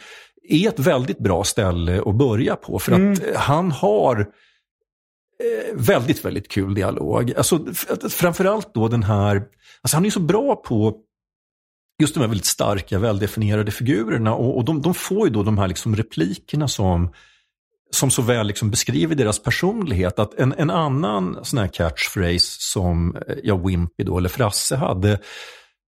[0.51, 6.25] Är ett väldigt bra ställe att börja på för att eh, han har eh, väldigt,
[6.25, 7.33] väldigt kul dialog.
[7.37, 7.65] Alltså,
[8.09, 9.43] framförallt då den här,
[9.81, 10.97] alltså han är så bra på
[12.01, 15.57] just de här väldigt starka, väldefinierade figurerna och, och de, de får ju då de
[15.57, 17.13] här liksom replikerna som,
[17.91, 20.19] som så väl liksom beskriver deras personlighet.
[20.19, 25.11] Att en, en annan sån här catchphrase som eh, ja, Wimpy då, eller Frasse hade,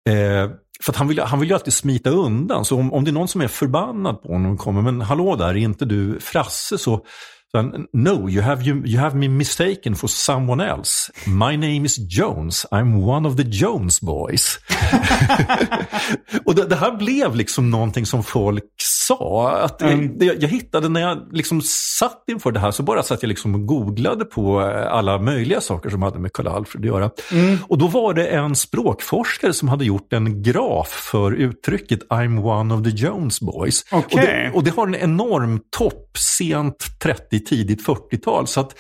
[0.09, 0.51] eh,
[0.83, 2.64] för att han vill, han vill ju alltid smita undan.
[2.64, 5.37] Så om, om det är någon som är förbannad på honom och kommer, men hallå
[5.37, 6.79] där, är inte du Frasse?
[6.79, 7.05] Så,
[7.52, 11.12] han, no, you have, you, you have me mistaken for someone else.
[11.26, 12.66] My name is Jones.
[12.70, 14.58] I'm one of the Jones boys.
[16.44, 19.50] och det, det här blev liksom någonting som folk sa.
[19.62, 20.18] Att Mm.
[20.18, 21.62] det, jag hittade när jag liksom
[21.98, 25.61] satt inför det här så bara satt jag liksom och googlade på eh, alla möjliga
[25.61, 27.11] saker som hade med Karl Alfred att göra.
[27.32, 27.58] Mm.
[27.68, 32.74] Och då var det en språkforskare som hade gjort en graf för uttrycket I'm one
[32.74, 33.84] of the Jones boys.
[33.92, 34.20] Okej.
[34.20, 38.46] Och, det, och det har en enorm topp sent 30, tidigt 40-tal.
[38.46, 38.74] Så att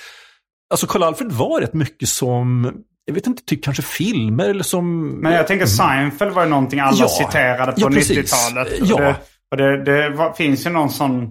[0.70, 2.72] Alltså Karl Alfred var rätt mycket som,
[3.04, 5.08] jag vet inte, typ kanske filmer eller som...
[5.08, 7.08] Men jag tänker Seinfeld var ju någonting alla Ja.
[7.08, 8.32] citerade på Ja, precis.
[8.34, 8.72] 90-talet.
[8.82, 8.94] Ja.
[8.94, 9.16] Och det,
[9.50, 11.22] och det, det var, finns ju någon sån...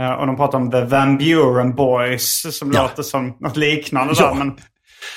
[0.00, 2.82] eh, Och de pratar om The Van Buren Boys som Ja.
[2.82, 4.26] låter som något liknande Ja.
[4.26, 4.34] där.
[4.34, 4.56] Men,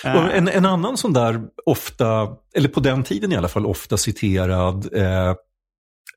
[0.26, 3.98] Och en, en annan sån där ofta, eller på den tiden i alla fall, ofta
[3.98, 5.30] citerad eh,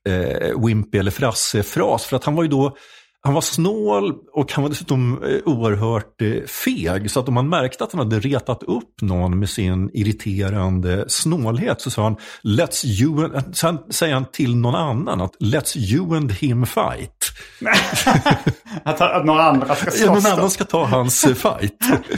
[0.09, 2.05] eh, Wimpy eller Frasse-fras.
[2.05, 2.75] För att han var ju då
[3.23, 7.11] han var snål och han var dessutom eh, oerhört eh, feg.
[7.11, 11.81] Så att om man märkte att han hade retat upp någon med sin irriterande snålhet
[11.81, 16.17] så sa han, Let's you and, sen säger han till någon annan att Let's you
[16.17, 17.31] and him fight.
[18.83, 21.77] att, att några andra ska slåss ja, någon annan ska ta hans eh, fight.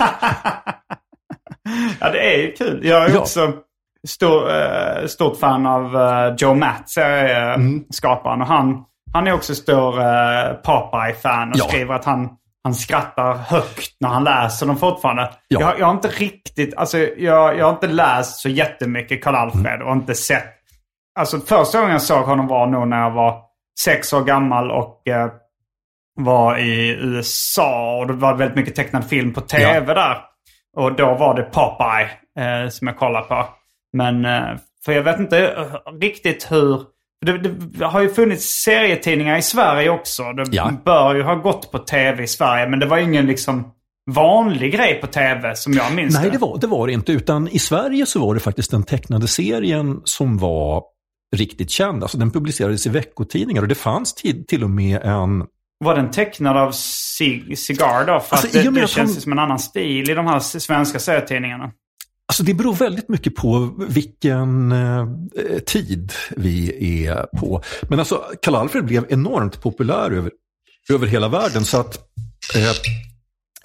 [1.99, 2.79] ja, det är ju kul.
[2.83, 3.19] Jag är ja.
[3.19, 3.53] också
[4.07, 5.95] stor, stort fan av
[6.37, 6.89] Joe Matt,
[7.89, 8.35] skaparen.
[8.35, 8.41] Mm.
[8.41, 11.67] Och han han är också stor uh, Popeye-fan och ja.
[11.67, 12.29] skriver att han,
[12.63, 15.31] han skrattar högt när han läser dem fortfarande.
[15.47, 15.59] Ja.
[15.59, 19.87] Jag, jag har inte riktigt, alltså jag, jag har inte läst så jättemycket Karl-Alfred mm.
[19.87, 20.53] och inte sett.
[21.19, 23.41] Alltså första gången jag såg honom var nog när jag var
[23.79, 25.31] sex år gammal och uh,
[26.15, 27.97] var i USA.
[27.97, 29.93] Och det var väldigt mycket tecknad film på tv ja.
[29.93, 30.17] där.
[30.77, 32.09] Och då var det Popeye
[32.63, 33.45] uh, som jag kollade på.
[33.97, 34.25] Men
[34.85, 35.55] för jag vet inte
[36.01, 36.92] riktigt hur
[37.23, 40.23] det, det, har ju funnits serietidningar i Sverige också.
[40.23, 40.71] Det ja.
[40.85, 42.69] bör ju ha gått på tv i Sverige.
[42.69, 43.71] Men det var ingen liksom
[44.11, 47.11] vanlig grej på tv som jag minns Nej, det var det var inte.
[47.11, 50.83] Utan i Sverige så var det faktiskt den tecknade serien som var
[51.35, 52.03] riktigt känd.
[52.03, 55.45] Alltså den publicerades i veckotidningar och det fanns till, till och med en...
[55.79, 58.19] Var den tecknad av Cigar då?
[58.19, 59.21] För alltså, att det, det känns han...
[59.21, 61.71] som en annan stil i de här svenska serietidningarna.
[62.33, 65.07] Alltså det beror väldigt mycket på vilken eh,
[65.65, 67.61] tid vi är på.
[67.89, 70.31] Men alltså Karl-Alfred blev enormt populär över,
[70.89, 71.65] över hela världen.
[71.65, 71.95] Så att
[72.55, 72.71] eh,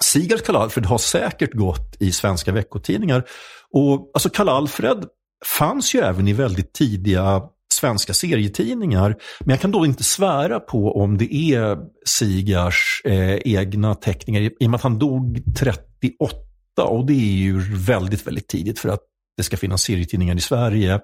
[0.03, 3.23] Sigars Karl-Alfred har säkert gått i svenska veckotidningar.
[3.71, 5.05] Och alltså Karl-Alfred
[5.45, 7.41] fanns ju även i väldigt tidiga
[7.73, 9.15] svenska serietidningar.
[9.39, 14.65] Men jag kan då inte svära på om det är Sigars eh, egna teckningar i
[14.65, 16.48] och med att han dog 38
[16.83, 18.99] och det är ju väldigt, väldigt tidigt för att
[19.37, 20.93] det ska finnas serietidningar i Sverige.
[20.93, 20.99] Eh,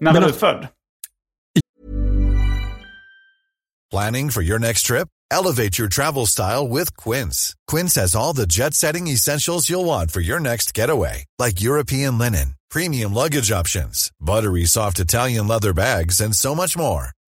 [0.00, 0.68] När var du född?
[3.90, 5.08] Planning for your next trip?
[5.30, 7.54] Elevate your travel style with Quince.
[7.66, 12.54] Quince has all the jet-setting essentials you'll want for your next getaway, like European linen,
[12.70, 17.10] premium luggage options, buttery soft Italian leather bags, and so much more.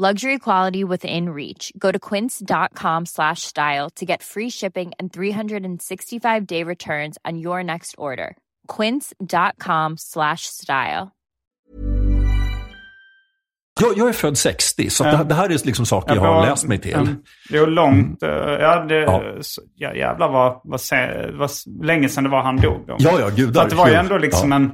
[0.00, 1.72] Luxury quality within reach.
[1.76, 7.94] Go to quince.com slash style to get free shipping and 365-day returns on your next
[7.98, 8.34] order.
[8.76, 11.10] quince.com slash style.
[13.80, 16.66] Jag, jag är född 60, så det, det, här är liksom saker jag, har läst
[16.66, 16.94] mig till.
[16.94, 18.22] Um, det är långt.
[18.22, 18.48] Mm.
[18.48, 19.22] Eh, ja, det, ja.
[19.74, 20.80] ja, jävlar vad, vad,
[21.32, 21.50] vad,
[21.82, 22.84] länge sedan det var han dog.
[22.86, 23.68] Ja, ja, gudar.
[23.68, 24.56] det var ju ändå liksom ja.
[24.56, 24.64] en,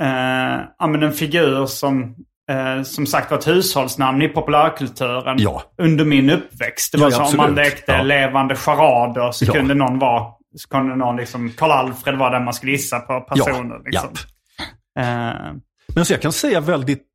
[0.00, 2.14] eh, ja, en figur som
[2.50, 5.62] eh, som sagt var ett hushållsnamn i populärkulturen ja.
[5.78, 6.92] under min uppväxt.
[6.92, 8.02] Det var ja, som om man lekte ja.
[8.02, 12.72] levande charader så kunde någon vara, så kunde någon liksom, Karl-Alfred var den man skulle
[12.72, 13.80] gissa på personer.
[13.84, 14.08] Liksom.
[14.98, 15.04] Eh.
[15.94, 17.06] Men alltså jag kan säga väldigt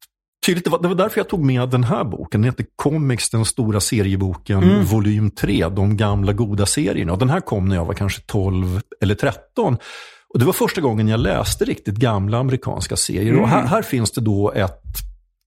[0.46, 0.64] tydligt.
[0.64, 2.42] Det var, det var därför jag tog med den här boken.
[2.42, 4.84] Den heter Comics, den stora serieboken, mm.
[4.84, 7.14] volym 3, de gamla goda serierna.
[7.14, 9.78] Och den här kom när jag var kanske 12 eller 13.
[10.34, 13.32] Och Det var första gången jag läste riktigt gamla amerikanska serier.
[13.32, 13.44] Mm.
[13.44, 14.82] Och här, här, finns det då ett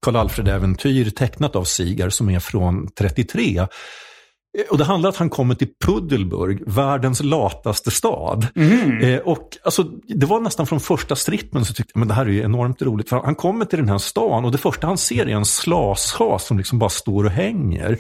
[0.06, 3.66] Karl-Alfred-äventyr tecknat av Sigar som är från 33.
[4.70, 8.46] Och det handlar om att han kommer till Pudelburg, världens lataste stad.
[8.56, 9.00] Mm.
[9.00, 12.26] Eh, och alltså, det var nästan från första strippen så tyckte jag men det här
[12.26, 13.08] är ju enormt roligt.
[13.08, 16.46] För han kommer till den här stan och det första han ser är en slashas
[16.46, 17.98] som liksom bara står och hänger.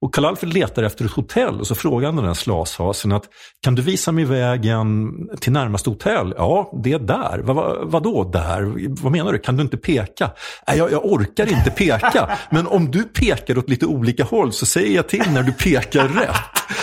[0.00, 3.24] Och Karl-Alfred letar efter ett hotell och så frågar han den här slashasen att
[3.64, 6.34] kan du visa mig vägen till närmaste hotell?
[6.36, 7.38] Ja, det är där.
[7.42, 8.72] Vad, vad, vadå där?
[9.02, 9.38] Vad menar du?
[9.38, 10.30] Kan du inte peka?
[10.68, 12.30] Nej, jag, jag orkar inte peka.
[12.50, 16.08] Men om du pekar åt lite olika håll så säger jag till när du pekar
[16.08, 16.30] rätt.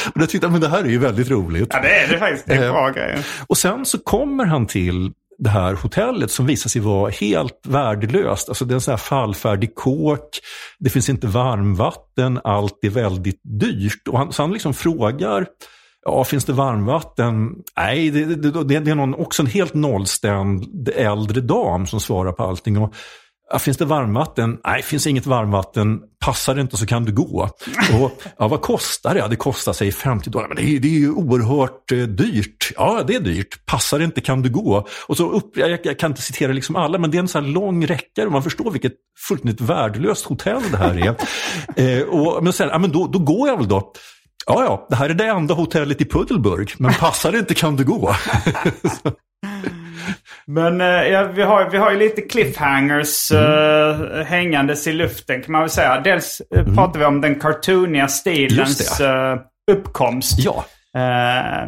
[0.16, 1.68] Och jag tyckte att det här är ju väldigt roligt.
[1.72, 2.46] Ja, det är det faktiskt.
[2.46, 3.24] Det är en bra Eh, grej.
[3.48, 8.50] Och sen så kommer han till det här hotellet som visar sig vara helt värdelöst.
[8.50, 10.40] Alltså det är en sån här fallfärdig kåk,
[10.80, 14.08] det finns inte varmvatten, allt är väldigt dyrt.
[14.08, 15.48] Och han, så han liksom frågar,
[16.06, 17.50] ja finns det varmvatten?
[17.78, 22.32] Nej, det, det, det, det är någon, också en helt nollständ äldre dam som svarar
[22.32, 22.78] på allting.
[22.78, 22.94] Och,
[23.60, 24.58] finns det varmvatten?
[24.66, 26.00] Nej, finns inget varmvatten.
[26.26, 27.50] Passar det inte så kan du gå.
[28.02, 29.20] Och, ja, vad kostar det?
[29.20, 30.48] Ja, det kostar sig 50 dollar.
[30.48, 32.72] Men det är, det är ju oerhört eh, dyrt.
[32.76, 33.66] Ja, det är dyrt.
[33.66, 34.88] Passar det inte kan du gå.
[35.08, 37.44] Och så upp, jag, jag kan inte citera liksom alla, men det är en sån
[37.44, 38.94] här lång räcka och man förstår vilket
[39.28, 41.16] fullständigt värdelöst hotell det här är.
[42.00, 43.94] eh, och, men sen, ja, men då, då går jag väl då.
[44.46, 47.76] Ja, ja, det här är det enda hotellet i Pudelburg, men passar det inte kan
[47.76, 48.16] du gå.
[50.46, 54.12] Men eh, ja, vi, har, vi har ju lite cliffhangers Mm.
[54.20, 56.02] eh, hängandes i luften kan man väl säga.
[56.02, 59.34] Dels uh, pratar vi om den cartooniga stilens Mm.
[59.34, 59.40] Eh,
[59.72, 60.40] uppkomst.
[60.40, 61.68] ja, Eh,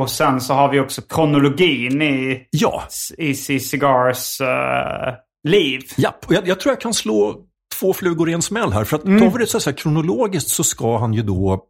[0.00, 2.82] och sen så har vi också kronologin i, ja.
[3.18, 3.60] i C.
[3.60, 5.14] Cigars eh,
[5.48, 5.80] liv.
[6.26, 7.36] Och jag, jag tror jag kan slå
[7.80, 8.84] två flugor i en smäll här.
[8.84, 11.66] För att tar vi det så, här, kronologiskt så ska han ju då, ja,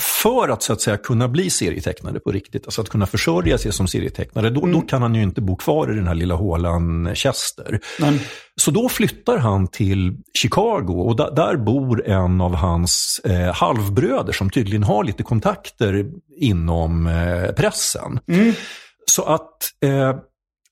[0.00, 3.72] för att så att säga kunna bli serietecknare på riktigt, alltså att kunna försörja sig
[3.72, 7.14] som serietecknare, då, då kan han ju inte bo kvar i den här lilla hålan
[7.14, 7.80] Chester.
[8.00, 8.20] Men,
[8.56, 14.32] Så då flyttar han till Chicago och da, där bor en av hans eh, halvbröder
[14.32, 16.06] som tydligen har lite kontakter
[16.36, 18.20] inom eh, pressen.
[19.06, 20.16] Så att eh,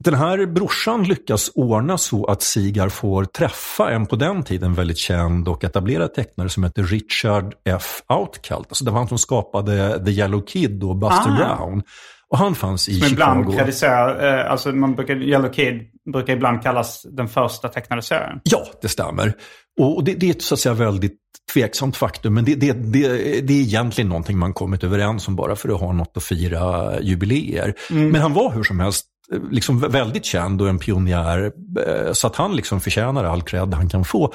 [0.05, 4.99] den här brorsan lyckas ordna så att Sigar får träffa en på den tiden väldigt
[4.99, 8.03] känd och etablerad tecknare som heter Richard F.
[8.09, 8.67] Outcalt.
[8.69, 11.37] Alltså det var han som skapade The Yellow Kid och Buster Ah.
[11.57, 11.83] Brown.
[12.31, 13.59] Och han fanns i ibland Chicago.
[13.59, 15.81] kritiserar, eh, alltså man brukar, Yellow Kid
[16.13, 18.41] brukar ibland kallas den första tecknade serien.
[18.45, 19.33] Ja, det stämmer.
[19.81, 21.17] Och det, det är ett så att säga väldigt
[21.53, 23.09] tveksamt faktum, men det, det, det,
[23.41, 26.93] det är egentligen någonting man kommit överens om bara för att ha något att fira
[27.01, 27.75] jubileer.
[27.91, 29.05] Men han var hur som helst
[29.51, 31.53] liksom väldigt känd och en pionjär,
[31.87, 34.35] eh, så att han liksom förtjänar all cred han kan få.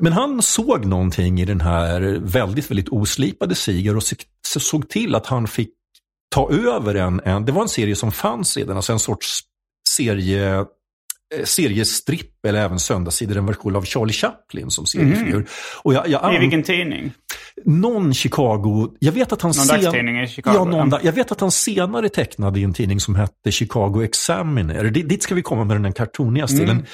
[0.00, 4.02] Men han såg någonting i den här väldigt, väldigt oslipade Siger och
[4.46, 5.70] såg till att han fick
[6.34, 9.40] ta över en, en, det var en serie som fanns redan, alltså en sorts
[9.96, 10.58] serie
[11.34, 15.46] eh, seriestripp eller även söndagssidor, en version av Charlie Chaplin som seriefigur.
[15.82, 17.12] Och jag, jag I vilken tidning?
[17.64, 21.40] någon Chicago, jag vet att han Någon dagstidning i Chicago, Ja, någon jag vet att
[21.40, 24.84] han senare tecknade i en tidning som hette Chicago Examiner.
[24.84, 26.70] Dit, ska vi komma med den kartoniga stilen.
[26.70, 26.84] Mm.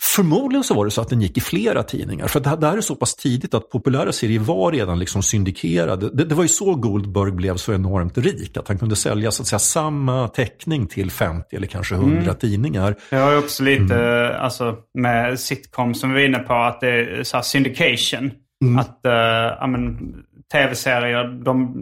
[0.00, 2.26] Förmodligen så var det så att den gick i flera tidningar.
[2.28, 6.10] För det, här- är så pass tidigt att populära serier var redan liksom syndikerade.
[6.10, 9.42] Det, det var ju så Goldberg blev så enormt rik, att han kunde sälja så
[9.42, 12.34] att säga, samma teckning till 50 eller kanske 100 Mm.
[12.36, 12.96] tidningar.
[13.10, 14.40] Jag har ju också lite, Mm.
[14.40, 18.30] alltså med sitcom som vi var inne på, att det är så här syndication.
[18.64, 18.78] Mm.
[18.78, 19.12] Att uh,
[19.60, 20.14] ja, men,
[20.52, 21.74] tv-serier, de,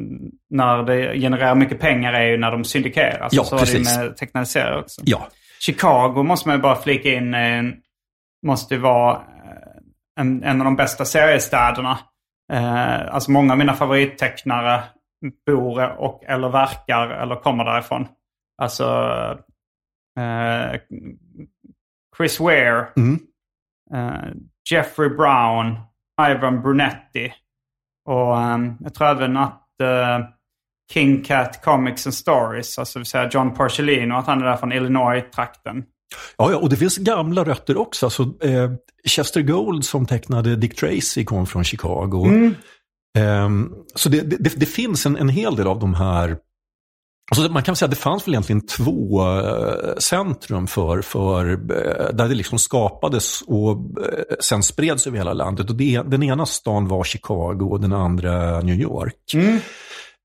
[0.50, 3.32] när det genererar mycket pengar är ju när de syndikeras.
[3.32, 3.98] Ja, så var det ju precis.
[3.98, 5.02] med tecknade serier också.
[5.04, 5.28] Ja,
[5.60, 7.62] Chicago måste man ju bara flika in, eh,
[8.46, 11.98] måste ju vara eh, en, en av de bästa seriestäderna.
[12.52, 14.82] Eh, alltså många av mina favorittecknare
[15.46, 18.06] bor och eller verkar eller kommer därifrån.
[18.62, 18.84] Alltså
[20.18, 20.80] eh,
[22.16, 23.18] Chris Ware, Mm.
[23.94, 24.30] eh,
[24.70, 25.76] Jeffrey Brown,
[26.30, 27.32] Ivan Brunetti
[28.08, 30.18] och eh, jag tror även att eh,
[30.92, 34.72] King Cat Comics and Stories, alltså vill säga John Porcellino, att han är där från
[34.72, 35.84] Illinois-trakten.
[36.36, 38.06] Ja, ja, och det finns gamla rötter också.
[38.06, 38.70] Alltså, eh,
[39.04, 42.26] Chester Gold som tecknade Dick Tracy kom från Chicago.
[43.18, 46.36] Ehm, så det, det, det finns en, en hel del av de här
[47.30, 52.14] Alltså man kan säga att det fanns väl egentligen två eh, centrum för, för eh,
[52.14, 55.70] där det liksom skapades och eh, sen spreds över hela landet.
[55.70, 59.34] Och det, den ena stan var Chicago och den andra New York.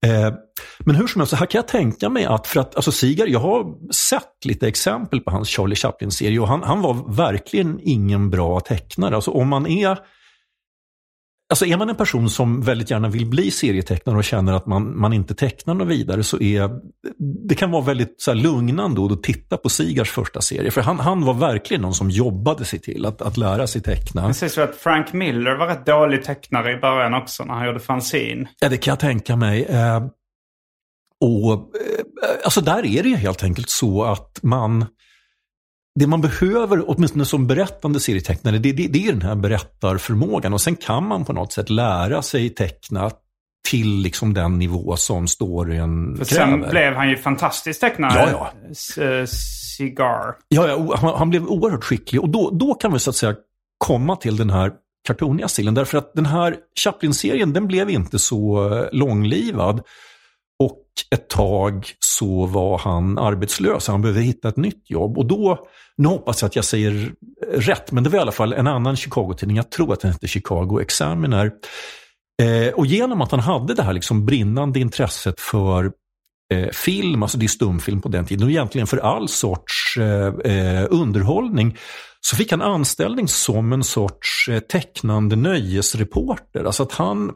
[0.05, 0.33] Eh,
[0.79, 3.39] men hur som helst, här kan jag tänka mig att, för att alltså Sigar, jag
[3.39, 8.59] har sett lite exempel på hans Charlie Chaplin-serie och han, han var verkligen ingen bra
[8.59, 9.15] tecknare.
[9.15, 9.97] Alltså om man är
[11.49, 14.99] Alltså är man en person som väldigt gärna vill bli serietecknare och känner att man,
[14.99, 16.69] man inte tecknar något vidare så är
[17.47, 20.71] det kan vara väldigt så här, lugnande att titta på Sigars första serie.
[20.71, 24.27] För han, han var verkligen någon som jobbade sig till att, att lära sig teckna.
[24.27, 27.65] Det sägs så att Frank Miller var rätt dålig tecknare i början också när han
[27.65, 28.47] gjorde fanzine.
[28.59, 29.63] Ja, det kan jag tänka mig.
[29.63, 29.97] Eh,
[31.21, 34.85] och eh, alltså där är det ju helt enkelt så att man
[35.99, 40.53] det man behöver, åtminstone som berättande serietecknare, det, det, det är den här berättarförmågan.
[40.53, 43.11] Och sen kan man på något sätt lära sig teckna
[43.69, 46.61] till liksom den nivå som storyn För kräver.
[46.61, 48.29] sen blev han ju fantastisk tecknare.
[48.31, 48.51] Ja,
[48.97, 49.03] ja.
[49.03, 49.25] Eh,
[49.77, 50.35] Cigar.
[50.47, 52.21] Ja, ja han, han blev oerhört skicklig.
[52.21, 53.35] Och då, då kan vi så att säga
[53.77, 54.71] komma till den här
[55.07, 55.73] kartoniga stilen.
[55.73, 59.81] Därför att den här Chaplin-serien, den blev inte så eh, långlivad.
[60.59, 65.17] Och ett tag så var han arbetslös, han behövde hitta ett nytt jobb.
[65.17, 65.67] Och då,
[65.97, 67.13] nu hoppas jag att jag säger
[67.47, 70.27] rätt, men det var i alla fall en annan Chicago-tidning, jag tror att den hette
[70.27, 71.51] Chicago Examiner.
[72.41, 75.91] Eh, och genom att han hade det här liksom brinnande intresset för
[76.53, 80.53] eh, film, alltså det är stumfilm på den tiden, och egentligen för all sorts eh,
[80.53, 81.77] eh, underhållning,
[82.21, 86.63] så fick han anställning som en sorts eh, tecknande nöjesreporter.
[86.63, 87.31] Alltså att han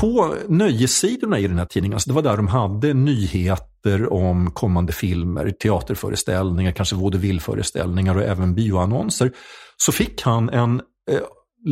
[0.00, 3.73] på nöjessidorna i den här tidningen, alltså det var där de hade nyheter
[4.12, 9.32] om kommande filmer, teaterföreställningar, kanske vaudevilleföreställningar och även bioannonser,
[9.76, 10.80] så fick han en
[11.10, 11.18] eh,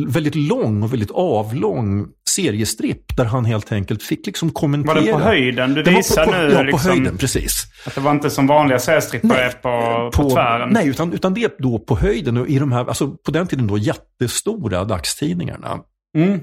[0.07, 4.93] väldigt lång och väldigt avlång seriestripp där han helt enkelt fick liksom kommentera.
[4.93, 5.73] Var den på höjden?
[5.73, 7.65] Du på, på, nu Ja, liksom på höjden, precis.
[7.85, 10.69] att det var inte som vanliga seriestrippar är på, på, tvären.
[10.71, 13.47] Nej, utan, utan det är då på höjden och i de här, alltså på den
[13.47, 15.79] tiden då jättestora dagstidningarna.
[16.17, 16.39] Mm.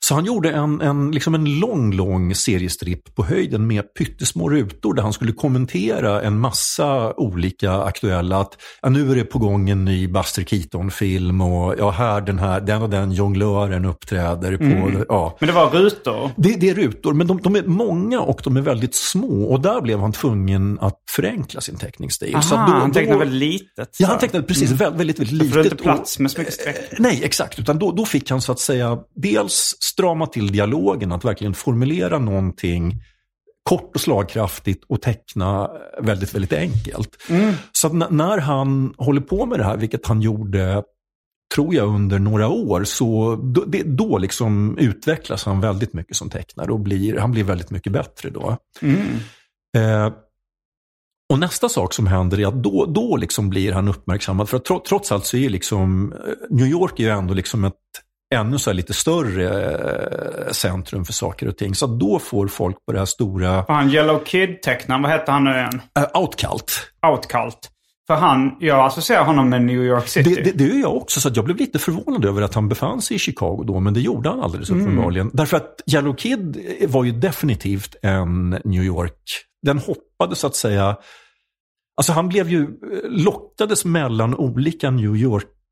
[0.00, 4.94] Så han gjorde en, en, liksom en lång, lång seriestripp på höjden med pyttesmå rutor
[4.94, 8.40] där han skulle kommentera en massa olika aktuella.
[8.40, 12.38] Att ja, nu är det på gång en ny Buster Keaton-film och ja, här den
[12.38, 15.36] här, den och den jonglören uppträder på, ja.
[15.40, 16.30] Men det var rutor.
[16.36, 19.44] Det, det är rutor, men de, de är många och de är väldigt små.
[19.44, 22.34] Och där blev han tvungen att förenkla sin teckningsstil.
[22.34, 23.68] Aha, Så då- han tecknade då- väldigt litet.
[23.76, 24.06] Ja, så.
[24.06, 25.56] han tecknade precis väldigt, väldigt, väldigt För litet.
[25.56, 26.76] är inte plats med så mycket streck.
[26.98, 27.58] Nej, exakt.
[27.58, 32.18] Utan då, då fick han så att säga dels strama till dialogen, att verkligen formulera
[32.18, 33.02] någonting
[33.62, 35.70] kort och slagkraftigt och teckna
[36.00, 37.16] väldigt, väldigt enkelt.
[37.72, 40.82] Så att n- när han håller på med det här, vilket han gjorde
[41.54, 46.30] tror jag under några år, så då, det, då liksom utvecklas han väldigt mycket som
[46.30, 48.56] tecknare och blir, han blir väldigt mycket bättre då.
[49.76, 50.12] Eh,
[51.32, 54.48] och nästa sak som händer är att då, då liksom blir han uppmärksammad.
[54.48, 56.18] För att tro, trots allt så är liksom, eh,
[56.50, 57.74] New York är ju ändå liksom ett
[58.34, 59.74] ännu så lite större
[60.46, 61.74] eh, centrum för saker och ting.
[61.74, 65.02] Så då får folk på det här stora han Yellow Kid-tecknaren?
[65.02, 65.80] Vad hette han nu igen?
[65.98, 66.92] uh, outcult.
[67.06, 67.70] Outcult.
[68.06, 70.34] För han, jag associerar honom med New York City.
[70.34, 72.68] Det, det, det gör jag också, så att jag blev lite förvånad över att han
[72.68, 75.30] befann sig i Chicago då, men det gjorde han alldeles uppenbarligen.
[75.32, 76.56] Därför att Yellow Kid
[76.88, 79.20] var ju definitivt en New York,
[79.62, 80.96] den hoppade så att säga,
[81.96, 82.68] alltså han blev ju,
[83.08, 85.16] lockades mellan olika New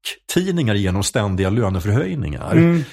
[0.05, 2.85] York-tidningar genom ständiga löneförhöjningar.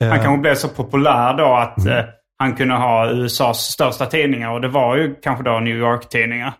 [0.00, 2.04] Han kanske blev så populär då att eh,
[2.38, 4.50] han kunde ha USAs största tidningar.
[4.50, 6.54] Och det var ju kanske då New York-tidningar.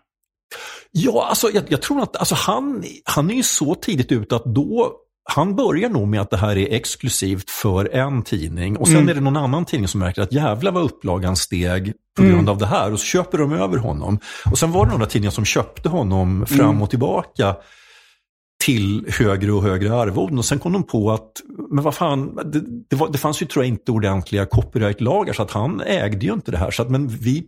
[0.91, 4.45] Ja, alltså jag, jag tror att alltså, han, han är ju så tidigt ute att
[4.45, 4.91] då
[5.29, 9.13] han börjar nog med att det här är exklusivt för en tidning och sen är
[9.13, 12.65] det någon annan tidning som märker att jävla vad upplagan steg på grund av det
[12.65, 14.19] här och så köper de över honom.
[14.51, 17.55] Och sen var det några tidningar som köpte honom fram och tillbaka
[18.63, 20.37] till högre och högre arvoden.
[20.37, 21.31] Och sen kom de på att,
[21.69, 25.41] men vad fan, det, det, var, det fanns ju tror jag inte ordentliga copyright-lagar så
[25.41, 26.71] att han ägde ju inte det här.
[26.71, 27.43] Så att, men vi,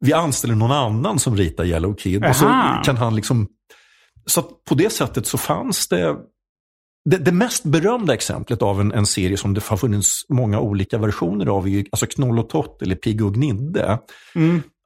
[0.00, 2.24] vi anställer någon annan som ritar Yellow Kid.
[2.24, 2.44] Och så
[2.84, 3.48] kan han liksom...
[4.26, 6.16] Så på det sättet så fanns det...
[7.10, 10.98] Det, det mest berömda exemplet av en, en serie som det har funnits många olika
[10.98, 13.98] versioner av är ju alltså Knoll och Tott eller Pigg och Gnidde.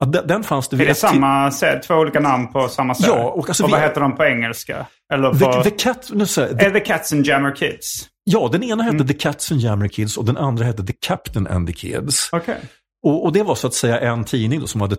[0.05, 1.51] Att den, den fanns det Är det samma,
[1.87, 3.15] två olika namn på samma serie?
[3.17, 4.87] Ja, och alltså vad vi- heter de på engelska?
[5.13, 5.63] Eller på...
[5.63, 8.09] The, the Cat, nu säger jag, the, Är det Cats and Jammer Kids?
[8.25, 8.95] ja, den ena Mm.
[8.99, 12.29] hette The Cats and Jammer Kids och den andra hette The Captain and the Kids.
[12.33, 12.57] Okej.
[13.07, 14.97] Och, och det var så att säga en tidning då som hade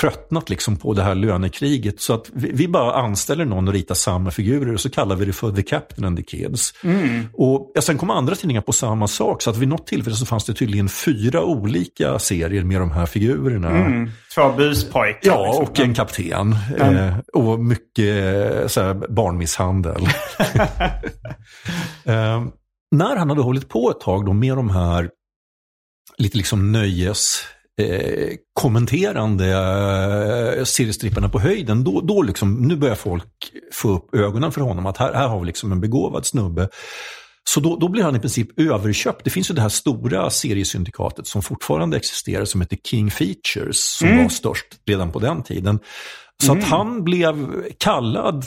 [0.00, 2.00] tröttnat liksom på det här lönekriget.
[2.00, 5.24] Så att vi, vi bara anställer någon och ritar samma figurer och så kallar vi
[5.24, 6.74] det för The Captain and the Kids.
[7.32, 9.42] Och ja, sen kom andra tidningar på samma sak.
[9.42, 13.06] Så att vid något tillfälle så fanns det tydligen fyra olika serier med de här
[13.06, 13.70] figurerna.
[13.70, 14.10] Mm.
[14.34, 15.18] Två buspojkar.
[15.22, 15.64] Ja, liksom.
[15.64, 16.56] och en kapten.
[16.78, 20.02] Eh, och mycket eh, så här, barnmisshandel.
[22.04, 22.44] eh,
[22.90, 25.10] när han hade hållit på ett tag då med de här
[26.18, 27.44] lite liksom nöjes
[27.80, 34.52] eh, kommenterande eh, seriestripparna på höjden, då, då liksom, nu börjar folk få upp ögonen
[34.52, 36.68] för honom att här, här har vi liksom en begåvad snubbe.
[37.44, 39.24] Så då, då blir han i princip överköpt.
[39.24, 44.16] Det finns ju det här stora seriesyndikatet som fortfarande existerar som heter King Features som
[44.16, 45.78] var störst redan på den tiden.
[46.42, 48.46] Så att han blev kallad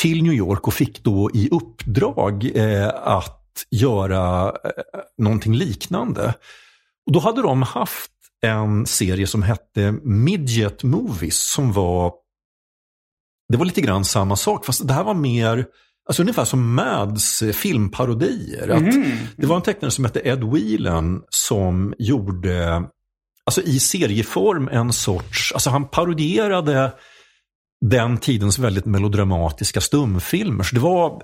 [0.00, 4.70] till New York och fick då i uppdrag eh, att göra eh,
[5.18, 6.34] någonting liknande.
[7.06, 8.10] Och då hade de haft
[8.42, 12.12] en serie som hette Midget Movies som var
[13.52, 15.66] det var lite grann samma sak, fast det här var mer
[16.10, 18.68] Alltså ungefär som Mads filmparodier.
[18.68, 19.16] Att Mhm.
[19.36, 22.82] Det var en tecknare som hette Ed Whelan som gjorde,
[23.46, 26.92] alltså i serieform en sorts, alltså han parodierade
[27.80, 30.64] den tidens väldigt melodramatiska stumfilmer.
[30.64, 31.22] Så det var,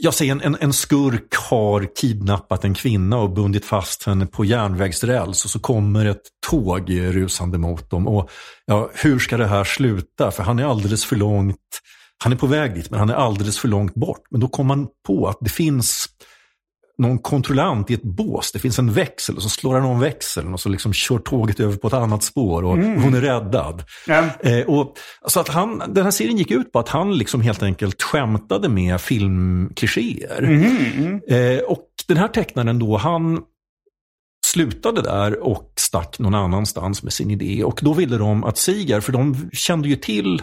[0.00, 4.44] jag säger en, en, en skurk har kidnappat en kvinna och bundit fast henne på
[4.44, 8.08] järnvägsräls och så kommer ett tåg rusande mot dem.
[8.08, 8.30] Och
[8.66, 10.30] ja, hur ska det här sluta?
[10.30, 11.58] För han är alldeles för långt,
[12.24, 14.22] han är på väg dit men han är alldeles för långt bort.
[14.30, 16.06] Men då kommer man på att det finns
[16.98, 18.52] någon kontrollant i ett bås.
[18.52, 21.60] Det finns en växel och så slår han om växeln och så liksom kör tåget
[21.60, 23.84] över på ett annat spår och hon är räddad.
[24.06, 24.24] Ja.
[24.40, 27.62] Eh, och, alltså att han, den här serien gick ut på att han liksom helt
[27.62, 30.42] enkelt skämtade med filmklichéer.
[31.28, 33.40] Eh, och den här tecknaren då, han
[34.46, 37.64] slutade där och stack någon annanstans med sin idé.
[37.64, 40.42] Och då ville de att Sigar, för de kände ju till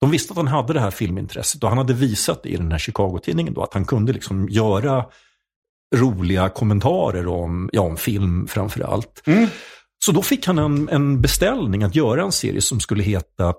[0.00, 2.72] de visste att han hade det här filmintresset och han hade visat det i den
[2.72, 5.04] här Chicago-tidningen då att han kunde liksom göra
[5.92, 9.22] roliga kommentarer om, ja, om film framför allt.
[10.04, 13.54] Så då fick han en, en beställning att göra en serie som skulle heta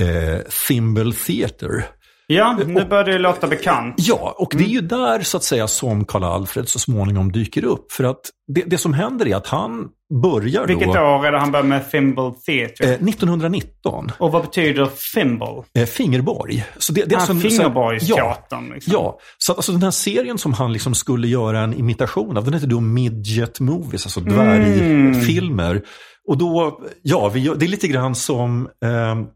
[0.00, 0.38] eh,
[0.68, 1.86] Thimble Theater.
[2.32, 3.94] Ja, nu börjar det låta bekant.
[3.98, 7.64] Ja, och det är ju där så att säga som Karl Alfred så småningom dyker
[7.64, 7.92] upp.
[7.92, 8.20] För att
[8.54, 9.88] det, det som händer är att han
[10.22, 11.00] börjar Vilket då...
[11.00, 12.86] år är det han börjar med Thimble Theatre?
[12.86, 14.10] Eh, 1919.
[14.18, 15.62] Och vad betyder Thimble?
[15.78, 16.64] Eh, Fingerborg.
[16.78, 18.92] Så det, det är Ah, alltså en- Fingerborgsteatern, Ja, liksom.
[18.92, 19.18] ja.
[19.38, 22.54] Så att, alltså, den här serien som han liksom skulle göra en imitation av, den
[22.54, 25.82] heter då Midget Movies, alltså dvärgfilmer.
[26.28, 28.68] Och då, ja, vi, det är lite grann som...
[28.84, 29.26] ehm,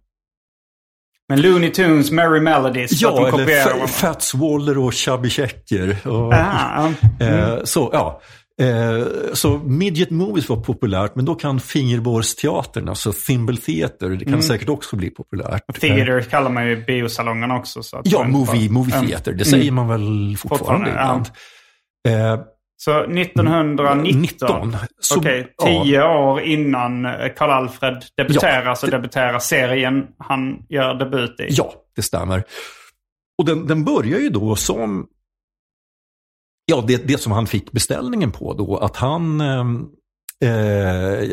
[1.34, 3.86] Men Looney Tunes, Merry Melodies, så att Ja, de eller.
[3.86, 5.96] Fats Waller och Chubby Checker.
[6.08, 7.26] Och, Ah, ja.
[7.26, 8.20] eh, så, ja.
[8.62, 14.28] Eh, så Midget Movies var populärt, men då kan Fingerborgsteatern, alltså Thimble Theater, det kan
[14.34, 14.42] Mm.
[14.42, 15.62] säkert också bli populärt.
[15.68, 17.82] Eh, Theater kallar man ju biosalongen också.
[17.82, 19.06] Så Ja, movie, movie Mm.
[19.08, 20.94] theater, det säger man väl fortfarande, Fortfarande, ja.
[20.94, 22.38] ibland.
[22.38, 22.44] Eh,
[22.84, 23.98] Så 1919.
[24.02, 24.76] 19.
[25.00, 25.64] Så- Okej, ja.
[25.66, 31.46] tio år innan eh, Karl Alfred debuterar Ja, så debuterar serien han gör debut i.
[31.50, 32.42] Ja, det stämmer.
[33.38, 35.06] Och den, den börjar ju då som,
[36.66, 39.86] ja det, det som han fick beställningen på då, att han ehm,
[40.44, 41.28] eh,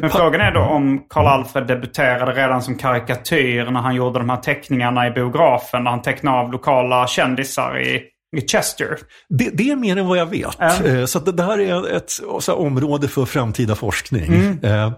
[0.00, 4.28] Men frågan är då om Karl Alfred debuterade redan som karikatyr när han gjorde de
[4.30, 5.84] här teckningarna i biografen.
[5.84, 8.02] När han tecknade av lokala kändisar i
[8.40, 8.98] Chester.
[9.28, 10.60] Det, det är mer än vad jag vet.
[10.60, 12.12] Eh, Så det, det här är ett
[12.46, 14.24] här, område för framtida forskning.
[14.24, 14.64] Mm.
[14.64, 14.92] Eh,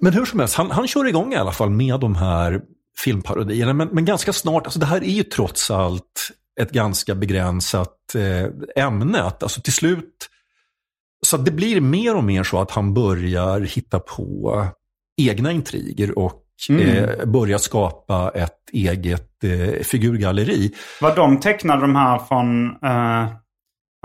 [0.00, 2.60] Men hur som helst, han, han kör igång i alla fall med de här
[2.98, 3.72] filmparodierna.
[3.72, 8.84] Men, men ganska snart, alltså det här är ju trots allt ett ganska begränsat eh,
[8.84, 9.22] ämne.
[9.40, 10.28] Alltså till slut,
[11.26, 14.64] så det blir mer och mer så att han börjar hitta på
[15.20, 20.74] egna intriger och eh, börjar skapa ett eget eh, figurgalleri.
[21.00, 23.28] Var de tecknade de här från eh,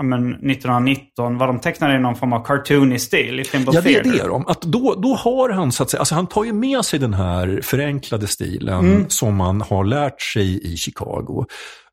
[0.02, 1.38] men 1919?
[1.38, 4.10] Var de tecknade i någon form av cartoony stil i Thimble Ja, det, Theatre?
[4.12, 4.46] det är de.
[4.46, 7.14] Att då, då har han så att säga, alltså han tar ju med sig den
[7.14, 9.04] här förenklade stilen Mm.
[9.08, 11.46] som man har lärt sig i Chicago.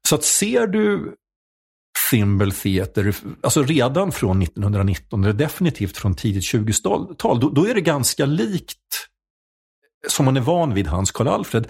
[0.07, 1.15] Så att ser du
[2.11, 7.81] Thimble Theater, alltså redan från 1919, eller definitivt från tidigt 20-tal, då, då är det
[7.81, 8.77] ganska likt
[10.07, 11.67] som man är van vid hans Karl Alfred.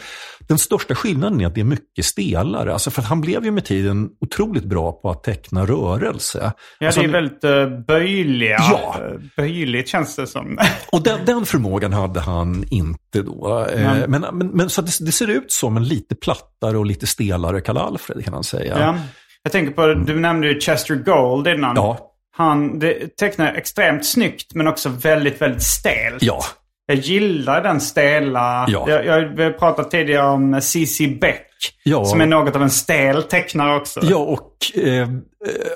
[0.48, 2.74] Den största skillnaden är att det är mycket stelare.
[2.74, 6.54] Alltså för han blev ju med tiden otroligt bra på att teckna rörelse.
[6.80, 8.58] Ja, alltså det är väldigt uh, böjliga.
[8.60, 8.96] Ja.
[9.00, 10.58] Eh, Böjligt känns det som.
[10.92, 13.68] Och den, den förmågan hade han inte då.
[13.74, 14.12] Eh, Mm.
[14.12, 17.62] Men, men, men så det, det ser ut som en lite plattare och lite stelare
[17.62, 18.80] Karl Alfred kan man säga.
[18.80, 18.96] ja.
[19.44, 21.76] Jag tänker på, du nämnde ju Chester Gold innan.
[21.76, 22.08] Ja.
[22.38, 26.24] Han det, tecknar extremt snyggt men också väldigt, väldigt stelt.
[26.24, 26.44] Ja.
[26.86, 28.66] Jag gillar den stela...
[28.68, 28.86] Ja.
[28.90, 31.18] Jag, jag, har pratat tidigare om C.C.
[31.22, 31.48] Beck.
[31.84, 32.06] Ja.
[32.06, 34.00] Som är något av en stel tecknare också.
[34.04, 35.10] Ja, och eh,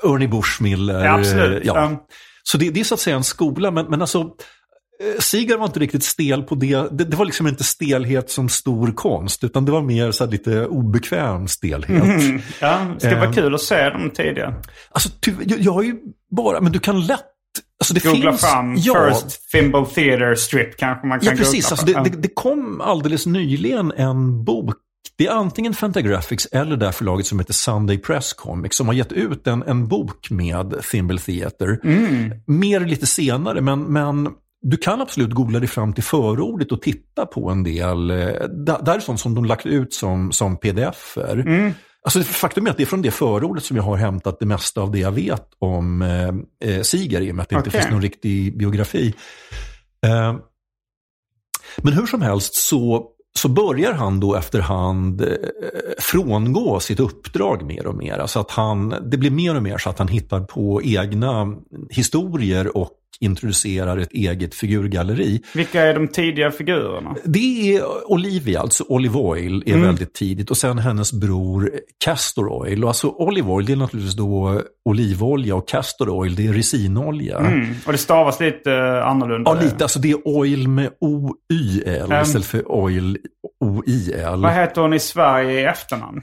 [0.03, 1.06] Ernie Bushmiller.
[1.06, 1.66] Ja, absolut.
[1.66, 1.74] Ja.
[1.76, 2.08] Ja.
[2.43, 5.66] Så det, det är så att säga en skola, men, men alltså eh, Seeger var
[5.66, 6.88] inte riktigt stel på det.
[6.91, 7.03] det.
[7.03, 11.47] Det var liksom inte stelhet som stor konst, utan det var mer så lite obekväm
[11.47, 12.03] stelhet.
[12.03, 12.41] Mm.
[12.62, 13.34] Ja, det ska vara Eh.
[13.34, 14.53] kul att se dem tidigare.
[14.91, 15.95] Alltså, ty, jag, jag har ju
[16.36, 17.26] bara, men du kan lätt...
[17.80, 21.71] Alltså det Googla finns, fram ja, First Thimble Theater Strip kanske man kan Ja, precis.
[21.71, 24.76] googla Alltså, det, det, det kom alldeles nyligen en bok.
[25.17, 28.93] Det är antingen Fantagraphics eller det här förlaget som heter Sunday Press Comics som har
[28.93, 31.80] gett ut en, en bok med Thimble Theater.
[32.51, 34.30] Mer lite senare, men, men
[34.61, 38.11] du kan absolut googla dig fram till förordet och titta på en del.
[38.11, 38.17] eh,
[38.65, 41.73] Där, är sånt som de lagt ut som, som pdf-er.
[42.06, 44.82] Alltså, faktum är att det är från det förordet som jag har hämtat det mesta
[44.82, 47.82] av det jag vet om eh, eh, Siger i och med att det inte Okej.
[47.82, 49.14] finns någon riktig biografi.
[50.06, 50.36] Eh,
[51.78, 55.28] men hur som helst så, så börjar han då efterhand eh,
[55.99, 58.18] frångå sitt uppdrag mer och mer.
[58.18, 61.56] Alltså att han, det blir mer och mer så att han hittar på egna
[61.89, 65.41] historier och introducerar ett eget figurgalleri.
[65.53, 67.16] Vilka är de tidiga figurerna?
[67.24, 69.86] Det är Olivia, alltså Olive Oil, är Mm.
[69.86, 70.51] väldigt tidigt.
[70.51, 71.72] Och sen hennes bror
[72.05, 72.84] Castor Oil.
[72.84, 77.38] Och alltså Olive Oil, det är naturligtvis då olivolja och Castor Oil, det är resinolja.
[77.38, 77.76] Mm.
[77.86, 79.51] Och det stavas lite eh, annorlunda.
[79.55, 79.84] Ja, lite.
[79.84, 82.22] Alltså det är oil med O-Y-L Mm.
[82.24, 83.18] istället för oil
[83.59, 84.41] O-I-L.
[84.41, 86.22] Vad heter hon i Sverige i efternamn?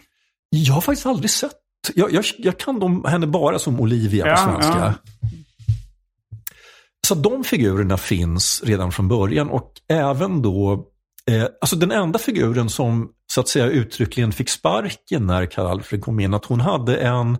[0.50, 1.52] Jag har faktiskt aldrig sett.
[1.94, 4.78] Jag, jag, jag kan dem, henne bara som Olivia på Ja, svenska.
[4.78, 4.92] ja.
[7.12, 10.84] Så de figurerna finns redan från början och även då,
[11.30, 16.02] eh, alltså den enda figuren som så att säga uttryckligen fick sparken när Karl Alfred
[16.02, 17.38] kom in, att hon hade en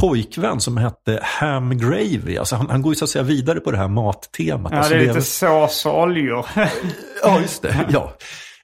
[0.00, 2.36] pojkvän som hette Ham Gravy.
[2.36, 4.72] Alltså han, han går ju så att säga vidare på det här mattemat.
[4.72, 6.46] Ja, alltså det är lite sås och oljor.
[7.22, 7.86] Ja, just det.
[7.90, 8.16] Ja.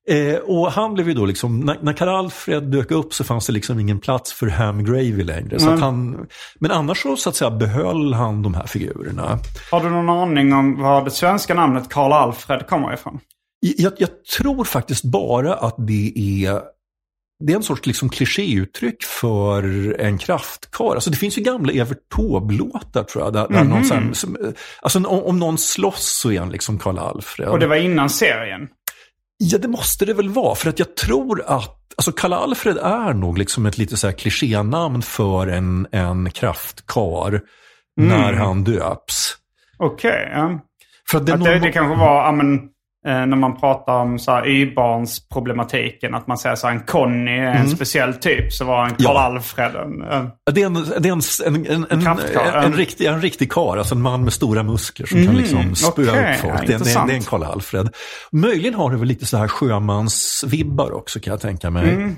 [0.09, 3.47] Eh, och han blev ju då liksom, när, när Karl Alfred dök upp så fanns
[3.47, 5.59] det liksom ingen plats för Ham Gravy längre.
[5.61, 5.83] Så Mm.
[5.83, 6.27] han,
[6.61, 9.39] men annars så, så att säga behöll han de här figurerna.
[9.71, 13.21] Har du någon aning om var det svenska namnet Karl Alfred kommer ifrån?
[13.61, 16.61] Jag, jag tror faktiskt bara att det är
[17.45, 19.63] det är en sorts liksom klichéuttryck för
[20.01, 20.95] en kraftkarl.
[20.95, 23.33] Alltså det finns ju gamla Evert Taube-låtar tror jag.
[23.33, 24.37] Där, där någon så här, som,
[24.83, 27.49] alltså om, om någon slåss så är han liksom Karl Alfred.
[27.49, 28.69] Och det var innan serien?
[29.43, 30.55] Ja, det måste det väl vara.
[30.55, 34.15] För att jag tror att alltså Karl Alfred är nog liksom ett lite så här
[34.15, 37.41] klichénamn för en, en kraftkar
[37.97, 39.37] när han döps.
[39.79, 40.31] Okej.
[40.33, 40.61] ja.
[41.11, 42.61] För att det, Att det, det kanske var, ja, men,
[43.05, 48.15] när man pratar om Y-barnsproblematiken, att man säger så här, en Conny är en speciell
[48.15, 50.07] typ, så var en Karl Mm.
[50.11, 50.17] Ja.
[50.17, 53.21] En, en det är en, det är en, en, en, en, en, en, riktig, en
[53.23, 56.55] riktig karl, alltså en man med stora muskler som kan liksom spöa okej, upp folk.
[56.55, 57.09] ja, det, det, intressant.
[57.09, 57.89] det är en Karl Alfred.
[58.33, 61.95] Möjligen har det väl lite så här sjömansvibbar också kan jag tänka mig.
[61.95, 62.17] Mm.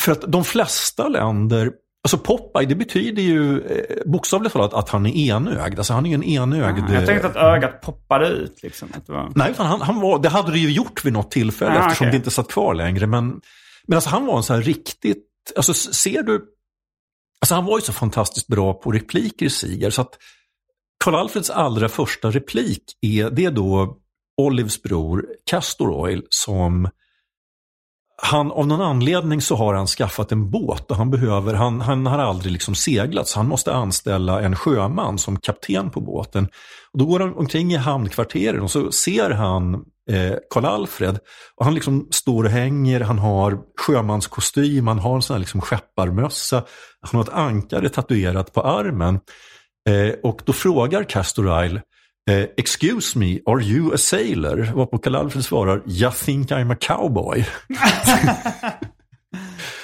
[0.00, 1.70] För att de flesta länder,
[2.14, 5.78] alltså Popeye det betyder ju eh, bokstavligt talat att han är enögd.
[5.78, 6.90] Alltså han är ju en enögd.
[6.90, 8.62] Jag tänkte att ögat poppade ut.
[8.62, 9.32] Liksom, var...
[9.34, 12.10] Nej, han, han var, det hade det ju gjort vid något tillfälle Ah, eftersom okej.
[12.10, 13.06] det inte satt kvar längre.
[13.06, 13.40] Men,
[13.86, 16.44] men alltså han var en så här riktigt, alltså ser du,
[17.40, 20.14] alltså han var ju så fantastiskt bra på repliker i Siger så att
[21.04, 23.98] Karl Alfreds allra första replik är, det är då
[24.42, 26.88] Olivs bror Castor Oil som
[28.22, 32.06] han, av någon anledning så har han skaffat en båt och han behöver, han, han
[32.06, 36.48] har aldrig liksom seglat så han måste anställa en sjöman som kapten på båten.
[36.92, 39.74] Och då går han omkring i hamnkvarteren och så ser han
[40.10, 41.18] eh, Karl Alfred
[41.56, 45.60] och han liksom står och hänger, han har sjömanskostym, han har en sån här liksom
[45.60, 46.64] skepparmössa,
[47.00, 49.20] han har ett ankare tatuerat på armen.
[49.88, 51.82] Eh, och då frågar Castor Isle,
[52.28, 54.72] eh, Excuse me, are you a sailor?
[54.74, 57.44] Varpå Karl Alfred svarar, I think I'm a cowboy.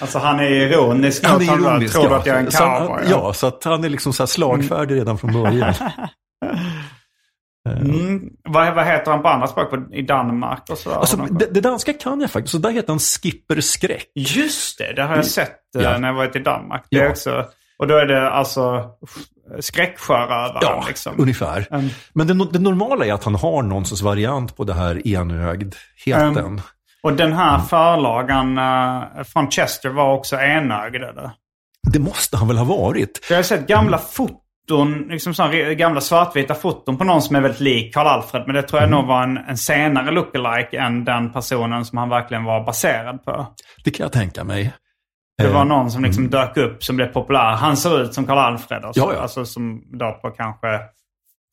[0.01, 1.25] Alltså han är ironisk.
[1.25, 1.95] Han är han ironisk.
[1.95, 2.17] tror ja.
[2.19, 3.03] att jag är en Så han- cowboy.
[3.11, 5.75] Ja, så att han är liksom så här slagfärdig redan från början.
[7.81, 8.21] Mm.
[8.49, 10.91] Vad, vad heter han på andra språk i Danmark och så?
[10.95, 14.11] Alltså, det, det danska kan jag faktiskt, så där heter han Skipper Skräck.
[14.15, 15.99] Just det, det har jag sett eh, Ja.
[15.99, 16.85] när jag varit i Danmark.
[16.91, 17.09] Det Ja.
[17.09, 17.45] också,
[17.79, 18.91] och då är det alltså
[19.61, 20.59] skräcksjörövaren.
[20.61, 21.15] Ja, liksom.
[21.19, 21.67] ungefär.
[21.71, 21.89] Mm.
[22.13, 26.37] Men det, det normala är att han har någon sorts variant på det här enögdheten.
[26.39, 26.61] Mm.
[27.03, 31.31] Och den här förlagan eh, från Chester var också enögd eller?
[31.93, 33.27] Det måste han väl ha varit?
[33.31, 37.41] Jag har sett gamla foton, liksom såna re- gamla svartvita foton på någon som är
[37.41, 38.43] väldigt lik Karl Alfred.
[38.47, 38.99] Men det tror jag Mm.
[39.01, 43.47] nog var en, en senare lookalike än den personen som han verkligen var baserad på.
[43.85, 44.73] Det kan jag tänka mig.
[45.43, 47.51] Det var Eh, någon som liksom dök upp som blev populär.
[47.57, 48.85] Han ser ut som Karl Alfred.
[48.85, 49.21] Alltså, Ja, ja.
[49.21, 50.81] alltså som då på kanske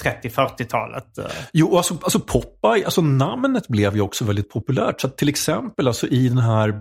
[0.04, 1.18] 30-40-talet.
[1.18, 1.26] eh.
[1.54, 5.02] Jo, alltså, alltså Popeye, alltså namnet blev ju också väldigt populärt.
[5.02, 6.80] Så till exempel alltså i den här,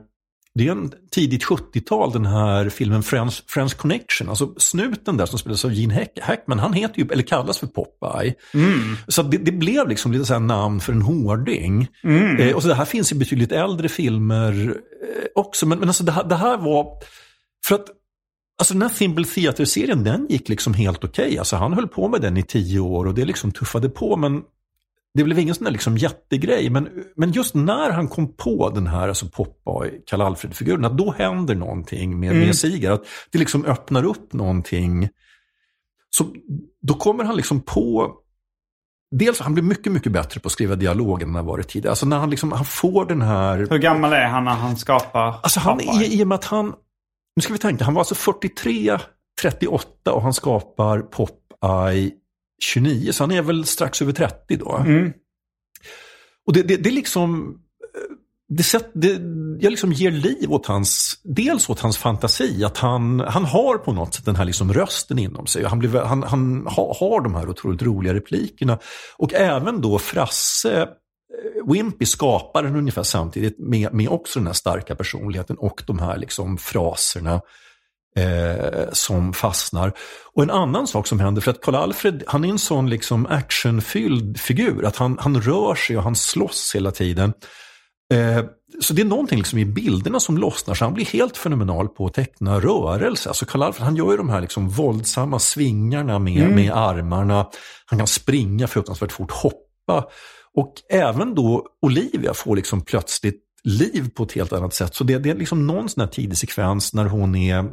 [0.55, 4.29] det är en tidigt 70-tal, den här filmen Friends, Friends Connection.
[4.29, 7.67] Alltså snuten där som spelas av Gene Hack, Hackman, han heter ju, eller kallas för
[7.67, 8.35] Popeye.
[9.09, 11.89] Så att det, det blev liksom lite så här namn för en hårding.
[12.41, 15.67] Eh, och så det här finns i betydligt äldre filmer eh, också.
[15.67, 16.87] Men, men alltså det här, det här var,
[17.67, 17.87] för att
[18.59, 21.39] Alltså den här Thimble Theater-serien, den gick liksom helt okej.
[21.39, 24.17] Alltså han höll på med den i tio år och det liksom tuffade på.
[24.17, 24.43] Men
[25.15, 26.71] det blev ingen sån där liksom jättegrej.
[26.71, 31.13] Men, men just när han kom på den här alltså Popeye, Karl Alfred-figuren, att då
[31.19, 32.93] händer någonting med, med Sigar.
[32.93, 35.09] Att det liksom öppnar upp någonting.
[36.11, 36.27] Så
[36.83, 38.17] då kommer han liksom på
[39.17, 41.91] Dels han blir mycket, mycket bättre på att skriva dialog än han har varit tidigare.
[41.91, 43.67] Alltså när han, liksom, han får den här...
[43.71, 46.07] Hur gammal är han när han skapar Alltså han, Popeye?
[46.07, 46.67] i, I och med att han,
[47.37, 48.99] nu ska vi tänka, han var alltså 43,
[49.43, 52.11] 38 och han skapar Popeye
[52.65, 54.77] 29, så han är väl strax över 30 då.
[54.77, 55.13] Mm.
[56.47, 57.55] Och det, det, det är liksom,
[57.95, 58.17] eh,
[58.49, 59.21] det, sätt, det,
[59.61, 63.93] jag liksom ger liv åt hans, dels åt hans fantasi, att han, han har på
[63.93, 65.65] något sätt den här liksom rösten inom sig.
[65.65, 68.79] Han, blir, han, han har, har de här otroligt roliga replikerna.
[69.17, 74.55] Och även då Frasse, eh, Wimpy skapar den ungefär samtidigt med, med också den här
[74.55, 77.41] starka personligheten och de här liksom fraserna
[78.17, 79.93] eh, som fastnar.
[80.35, 84.41] Och en annan sak som händer, för att Karl-Alfred han är en sån liksom actionfylld
[84.41, 87.33] figur, att han, han rör sig och han slåss hela tiden.
[88.13, 88.45] Eh,
[88.81, 92.07] så det är någonting liksom i bilderna som lossnar, så han blir helt fenomenal på
[92.07, 93.29] att teckna rörelse.
[93.29, 96.55] Alltså Karl Alfred, han gör ju de här liksom våldsamma svingarna med, mm.
[96.55, 97.47] med armarna.
[97.87, 100.09] Han kan springa fruktansvärt fort, hoppa.
[100.55, 104.95] Och även då Olivia får liksom plötsligt liv på ett helt annat sätt.
[104.95, 107.65] Så det, det är liksom någon sån här tidig sekvens när hon är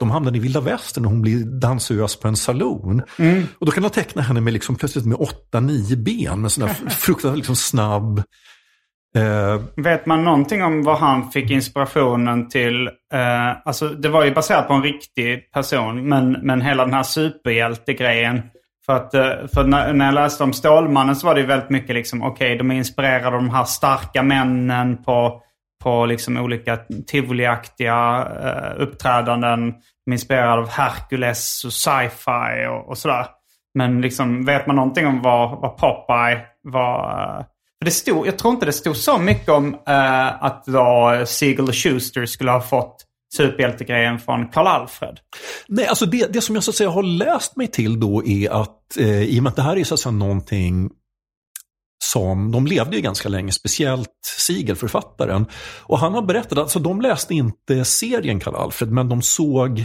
[0.00, 3.02] de hamnar i vilda västern och hon blir dansös på en saloon.
[3.18, 3.46] Mm.
[3.58, 6.68] Och då kan de teckna henne med liksom, plötsligt med åtta, nio ben med sån
[6.68, 8.22] här fruktansvärt liksom, snabb
[9.18, 12.88] Uh, Vet man någonting om var han fick inspirationen till?
[13.14, 17.02] Uh, alltså det var ju baserat på en riktig person, men, men hela den här
[17.02, 18.42] superhjältegrejen.
[18.86, 21.70] För, att, uh, för när, när jag läste om Stålmannen så var det ju väldigt
[21.70, 25.42] mycket liksom, okej, okay, de är inspirerade av de här starka männen på,
[25.84, 29.70] på liksom olika tivoliaktiga eh, uppträdanden.
[30.04, 33.26] De är inspirerade av Hercules och sci-fi och, och sådär.
[33.74, 37.38] Men liksom, vet man någonting om vad, vad Popeye var?
[37.38, 37.44] Eh?
[37.84, 41.74] det stod, jag tror inte det stod så mycket om eh, att då Siegel och
[41.74, 43.04] Schuster skulle ha fått
[43.36, 45.18] superhjältegrejen från Karl Alfred.
[45.68, 48.50] Nej, alltså det, det som jag så att säga har läst mig till då är
[48.50, 50.90] att eh, i och med att det här är så att säga någonting
[52.04, 55.46] som, de levde ju ganska länge, speciellt Siegel, författaren.
[55.80, 59.78] Och han har berättat att alltså, de läste inte serien Karl Alfred, men de såg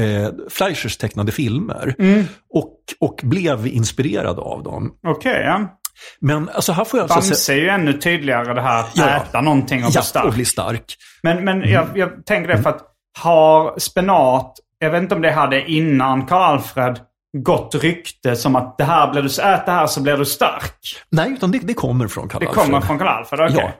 [0.00, 1.94] eh, Fleischers tecknade filmer.
[1.98, 2.24] Mm.
[2.54, 4.92] Och, och blev inspirerade av dem.
[5.06, 5.74] Okej, okay, ja.
[6.20, 7.08] Men alltså här får jag...
[7.08, 10.02] Bamse alltså, är ju ännu tydligare det här att ja, äta någonting och ja, bli
[10.02, 10.24] stark.
[10.24, 10.96] och bli stark.
[11.22, 11.70] Men, men mm.
[11.70, 12.82] jag, jag tänker det för att
[13.18, 17.00] har spenat, jag vet inte om det hade innan Karl-Alfred
[17.42, 20.96] gott rykte som att det här blir du, ät det här så blir du stark.
[21.10, 22.64] Nej, utan det, det kommer från Karl-Alfred.
[22.64, 23.56] Det kommer från Karl-Alfred, okej.
[23.56, 23.66] Okay.
[23.66, 23.72] Ja.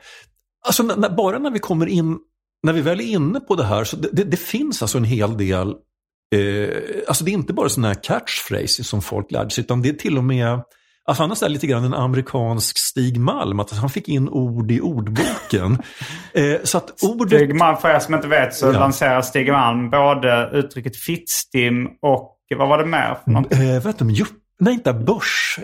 [0.67, 2.19] Alltså när, bara när vi kommer in,
[2.63, 5.05] när vi väl är inne på det här, så det, det, det finns alltså en
[5.05, 5.75] hel del
[6.35, 6.79] Eh,
[7.09, 9.93] alltså det är inte bara sådana här catchphrases som folk lärde sig, utan det är
[9.93, 10.63] till och med
[11.05, 14.81] Alltså han är lite grann en amerikansk Stig Malm, att han fick in ord i
[14.81, 15.79] ordboken.
[16.35, 17.39] eh, så att ordet...
[17.39, 18.73] Stig Malm, för er som inte vet, så ja.
[18.73, 23.17] lanserar Stig Malm både uttrycket fittstim och vad var det mer?
[23.25, 23.53] För något?
[23.53, 24.25] eh, vet du,
[24.61, 25.59] nej, inte börs.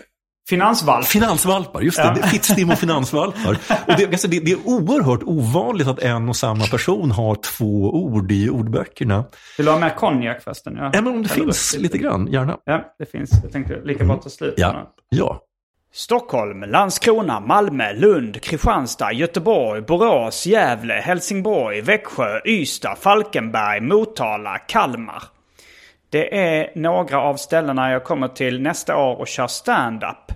[0.48, 1.06] Finansvalp.
[1.06, 2.16] Finansvalpar, just det.
[2.20, 2.26] Ja.
[2.26, 3.50] Fittstim och finansvalpar.
[3.86, 7.94] och det, alltså, det, det, är oerhört ovanligt att en och samma person har två
[7.94, 9.24] ord i ordböckerna.
[9.56, 10.76] Vill du ha mer konjak förresten?
[10.76, 12.58] Ja, ja men om det Eller finns lite grann, gärna.
[12.64, 13.30] Ja, det finns.
[13.42, 14.54] Jag tänkte lika bra ta slut.
[14.56, 14.94] Ja.
[15.08, 15.40] ja.
[15.92, 25.22] Stockholm, Landskrona, Malmö, Lund, Kristianstad, Göteborg, Borås, Gävle, Helsingborg, Växjö, Ystad, Falkenberg, Motala, Kalmar.
[26.14, 30.32] Det är några av ställena jag kommer till nästa år och kör stand-up.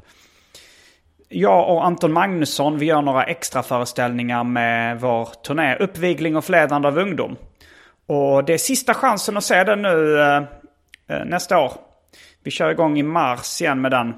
[1.29, 6.89] Jag och Anton Magnusson vi gör några extra föreställningar med vår turné Uppvigling och förledande
[6.89, 7.37] av ungdom.
[8.07, 10.37] Och det är sista chansen att se den nu eh,
[11.09, 11.73] eh, nästa år.
[12.43, 14.15] Vi kör igång i mars igen med den.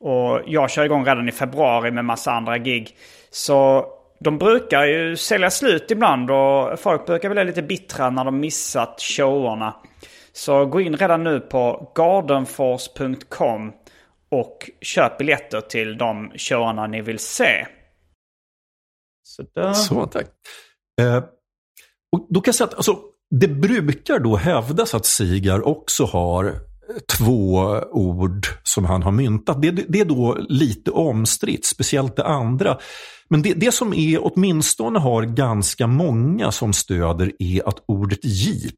[0.00, 2.96] Och jag kör igång redan i februari med massa andra gig.
[3.30, 3.86] Så
[4.20, 9.00] de brukar ju sälja slut ibland och folk brukar bli lite bittra när de missat
[9.00, 9.74] showerna.
[10.36, 13.72] Så gå in redan nu på gardenforce.com
[14.30, 17.66] och köp biljetter till de showarna ni vill se.
[19.22, 19.72] Sådär.
[19.72, 20.26] Så, tack.
[21.00, 21.24] Eh,
[22.12, 22.98] och då kan jag säga att alltså,
[23.40, 26.52] det brukar då hävdas att Sigar också har eh,
[27.18, 27.56] två
[27.90, 29.62] ord som han har myntat.
[29.62, 32.78] Det, det är då lite omstritt, speciellt det andra.
[33.28, 38.74] Men det, det som är, åtminstone har ganska många som stöder är att ordet jeep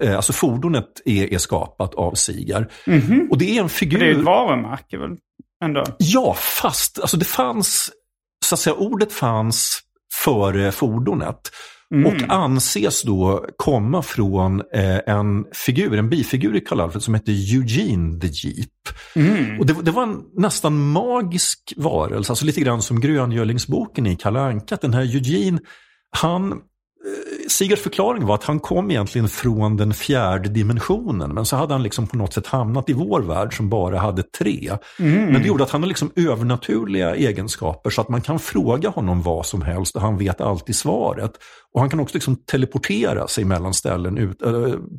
[0.00, 2.72] Eh, alltså fordonet är, är skapat av Sigar.
[2.86, 3.28] Mm -hmm.
[3.28, 3.98] Och det är en figur...
[3.98, 5.16] det är ett varumärke väl?
[5.64, 5.84] Ändå.
[5.98, 7.90] Ja, fast alltså det fanns,
[8.44, 9.80] så att säga, ordet fanns
[10.24, 11.50] före fordonet.
[11.94, 12.06] Mm.
[12.06, 17.32] Och anses då komma från eh, en figur, en bifigur i Karl Alfred som hette
[17.32, 18.68] Eugene the Jeep.
[19.16, 19.60] Mm.
[19.60, 24.40] Och det, det, var en nästan magisk varelse, alltså lite grann som Gröngölingsboken i Kalle
[24.40, 24.78] Anka.
[24.80, 25.58] Den här Eugene,
[26.10, 26.60] han
[27.60, 31.34] Sigards förklaring var att han kom egentligen från den fjärde dimensionen.
[31.34, 34.22] Men så hade han liksom på något sätt hamnat i vår värld som bara hade
[34.22, 34.70] tre.
[34.98, 35.24] Mm.
[35.24, 39.22] Men det gjorde att han har liksom övernaturliga egenskaper så att man kan fråga honom
[39.22, 41.32] vad som helst och han vet alltid svaret.
[41.74, 44.52] Och han kan också liksom teleportera sig mellan ställen ut, äh,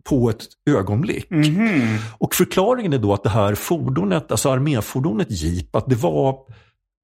[0.10, 1.32] på ett ögonblick.
[1.32, 1.98] Mm.
[2.18, 6.36] Och förklaringen är då att det här fordonet, alltså arméfordonet Jeep, att det var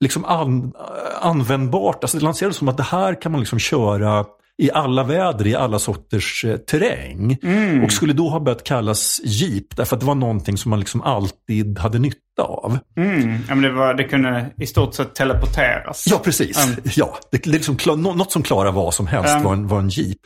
[0.03, 0.73] liksom an,
[1.21, 2.03] användbart.
[2.03, 4.25] Alltså det lanserades som att det här kan man liksom köra
[4.57, 7.37] i alla väder, i alla sorters eh, terräng.
[7.43, 7.83] Mm.
[7.83, 11.01] Och skulle då ha börjat kallas Jeep, därför att det var någonting som man liksom
[11.01, 12.77] alltid hade nytta av.
[12.97, 13.37] Mm.
[13.47, 16.03] Ja, men det, var, det kunde i stort sett teleporteras.
[16.07, 16.65] Ja, precis.
[16.67, 16.79] Mm.
[16.95, 19.43] Ja, det, det är liksom, något som klarar vad som helst Mm.
[19.43, 20.17] var, en, var en Jeep.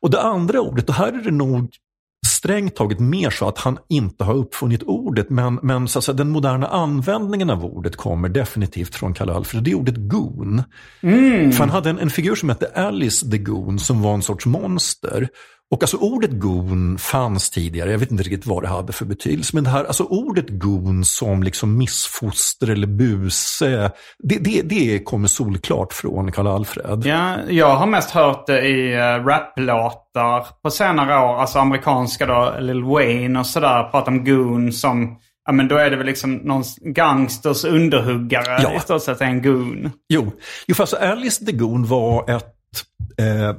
[0.00, 1.68] Och det andra ordet, och här är det nog
[2.42, 6.16] strängt taget mer så att han inte har uppfunnit ordet, men, men så att säga,
[6.16, 9.64] den moderna användningen av ordet kommer definitivt från Kalle Alfred.
[9.64, 10.62] Det är ordet goon.
[11.52, 14.46] För han hade en, en figur som hette Alice the Goon som var en sorts
[14.46, 15.28] monster.
[15.72, 19.50] Och alltså ordet goon fanns tidigare, jag vet inte riktigt vad det hade för betydelse,
[19.54, 25.28] men det här, alltså ordet goon som liksom missfoster eller buse, det, det, det kommer
[25.28, 27.02] solklart från Karl Alfred.
[27.06, 31.36] Ja, jag har mest hört det i uh, raplåtar på senare år.
[31.40, 33.82] Alltså amerikanska då, Lil Wayne och sådär.
[33.90, 35.16] Prata om goon som,
[35.46, 38.76] ja men då är det väl liksom någon gangsters underhuggare Ja.
[38.76, 39.90] i stort sett en goon.
[40.08, 40.32] Jo,
[40.66, 42.54] jo fast Alice the Goon var ett
[43.18, 43.54] eh, eh,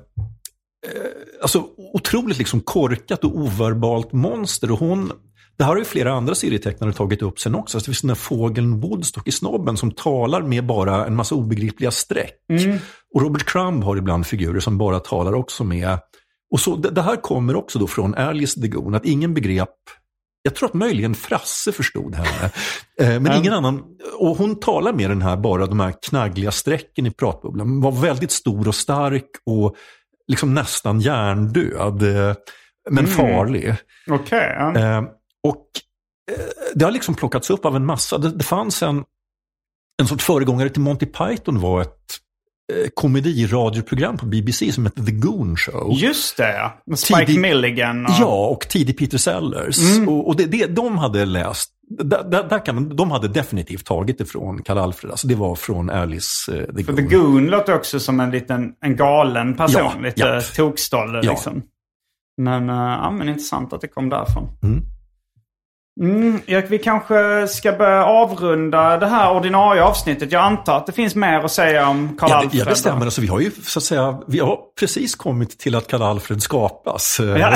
[1.42, 4.72] alltså, otroligt liksom korkat och overbalt monster.
[4.72, 5.12] Och hon,
[5.58, 7.80] det här har ju flera andra serietecknare tagit upp sen också.
[7.80, 11.36] Så det finns den där fågeln Woodstock i snobben som talar med bara en massa
[11.36, 12.36] obegripliga streck.
[13.14, 16.00] Och Robert Crumb har ibland figurer som bara talar också med...
[16.52, 19.70] Och så, det, det här kommer också då från Alice the Goon, att ingen begrep
[20.46, 22.52] jag tror att möjligen Frasse förstod henne.
[23.00, 23.84] Eh, Men ingen annan.
[24.20, 27.70] Och hon talar med den här, bara de här knaggliga strecken i pratbubblan.
[27.70, 29.76] Hon var väldigt stor och stark och
[30.28, 32.04] liksom nästan hjärndöd.
[32.30, 32.36] eh,
[32.90, 33.76] Men farlig.
[34.10, 34.56] Okej.
[34.58, 34.76] ja.
[34.80, 35.02] Eh,
[35.44, 35.68] och
[36.32, 36.44] eh,
[36.76, 38.18] det har liksom plockats upp av en massa.
[38.18, 39.04] Det, det fanns en,
[40.02, 42.20] en sorts föregångare till Monty Python var ett
[42.94, 45.94] komediradioprogram på BBC som hette The Goon Show.
[45.98, 46.72] Just det.
[46.86, 48.06] Med Spike Tidig- Milligan.
[48.06, 48.12] Och...
[48.20, 49.78] Ja, och tidig Peter Sellers.
[50.08, 54.18] Och, och det, det, de hade läst, där, där, där kan de hade definitivt tagit
[54.18, 55.12] det från Karl Alfred.
[55.12, 56.96] Alltså det var från Alice eh, the Goon.
[56.96, 59.82] The Goon låter också som en liten en galen person.
[59.82, 60.42] Ja, lite ja.
[60.56, 61.62] tokstolle liksom.
[62.38, 64.48] Men, uh, ja, men intressant att det kom därifrån.
[64.64, 64.86] Mm.
[66.02, 70.32] Mm, ja, vi kanske ska börja avrunda det här ordinarie avsnittet.
[70.32, 72.66] Jag antar att det finns mer att säga om Karl Ja, Alfred.
[72.66, 73.06] det, ja, stämmer.
[73.06, 76.42] Alltså, vi har ju så att säga, vi har precis kommit till att Karl Alfred
[76.42, 77.20] skapas.
[77.40, 77.54] Ja.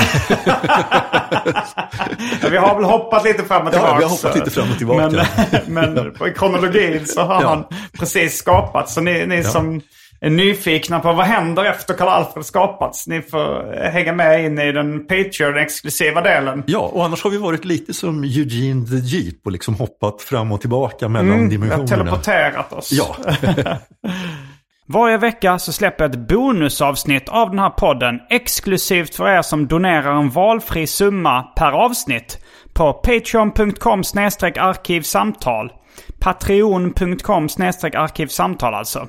[2.42, 3.96] Ja, vi har väl hoppat lite fram och Ja, tillbaka.
[3.98, 5.26] vi har hoppat lite fram och tillbaka.
[5.66, 7.48] Men, men på kronologin så har Ja.
[7.48, 7.64] han
[7.98, 8.94] precis skapats.
[8.94, 9.80] Så ni, ni som
[10.20, 13.06] är nyfikna på vad händer efter Karl Alfred skapats.
[13.06, 16.64] Ni får hänga med in i den Patreon-exklusiva delen.
[16.66, 20.52] Ja, och annars har vi varit lite som Eugene the Jeep och liksom hoppat fram
[20.52, 21.86] och tillbaka mellan har dimensionerna.
[21.86, 22.92] teleporterat oss.
[22.92, 23.16] Ja,
[24.90, 29.66] Varje vecka så släpper jag ett bonusavsnitt av den här podden exklusivt för er som
[29.66, 32.38] donerar en valfri summa per avsnitt
[32.74, 34.02] på patreon.com
[34.58, 35.72] arkivsamtal.
[36.20, 39.08] Patreon.com arkivsamtal alltså.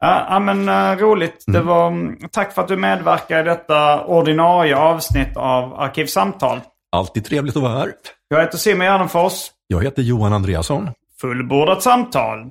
[0.00, 1.44] Ja, men eh, roligt.
[1.46, 6.60] Det var, mm, tack för att du medverkar i detta ordinarie avsnitt av Arkivsamtal.
[6.92, 7.92] alltid trevligt att vara här.
[8.28, 9.32] Jag heter Simon Gärdenfors.
[9.66, 10.90] Jag heter Johan Andreasson.
[11.20, 12.50] Fullbordat samtal.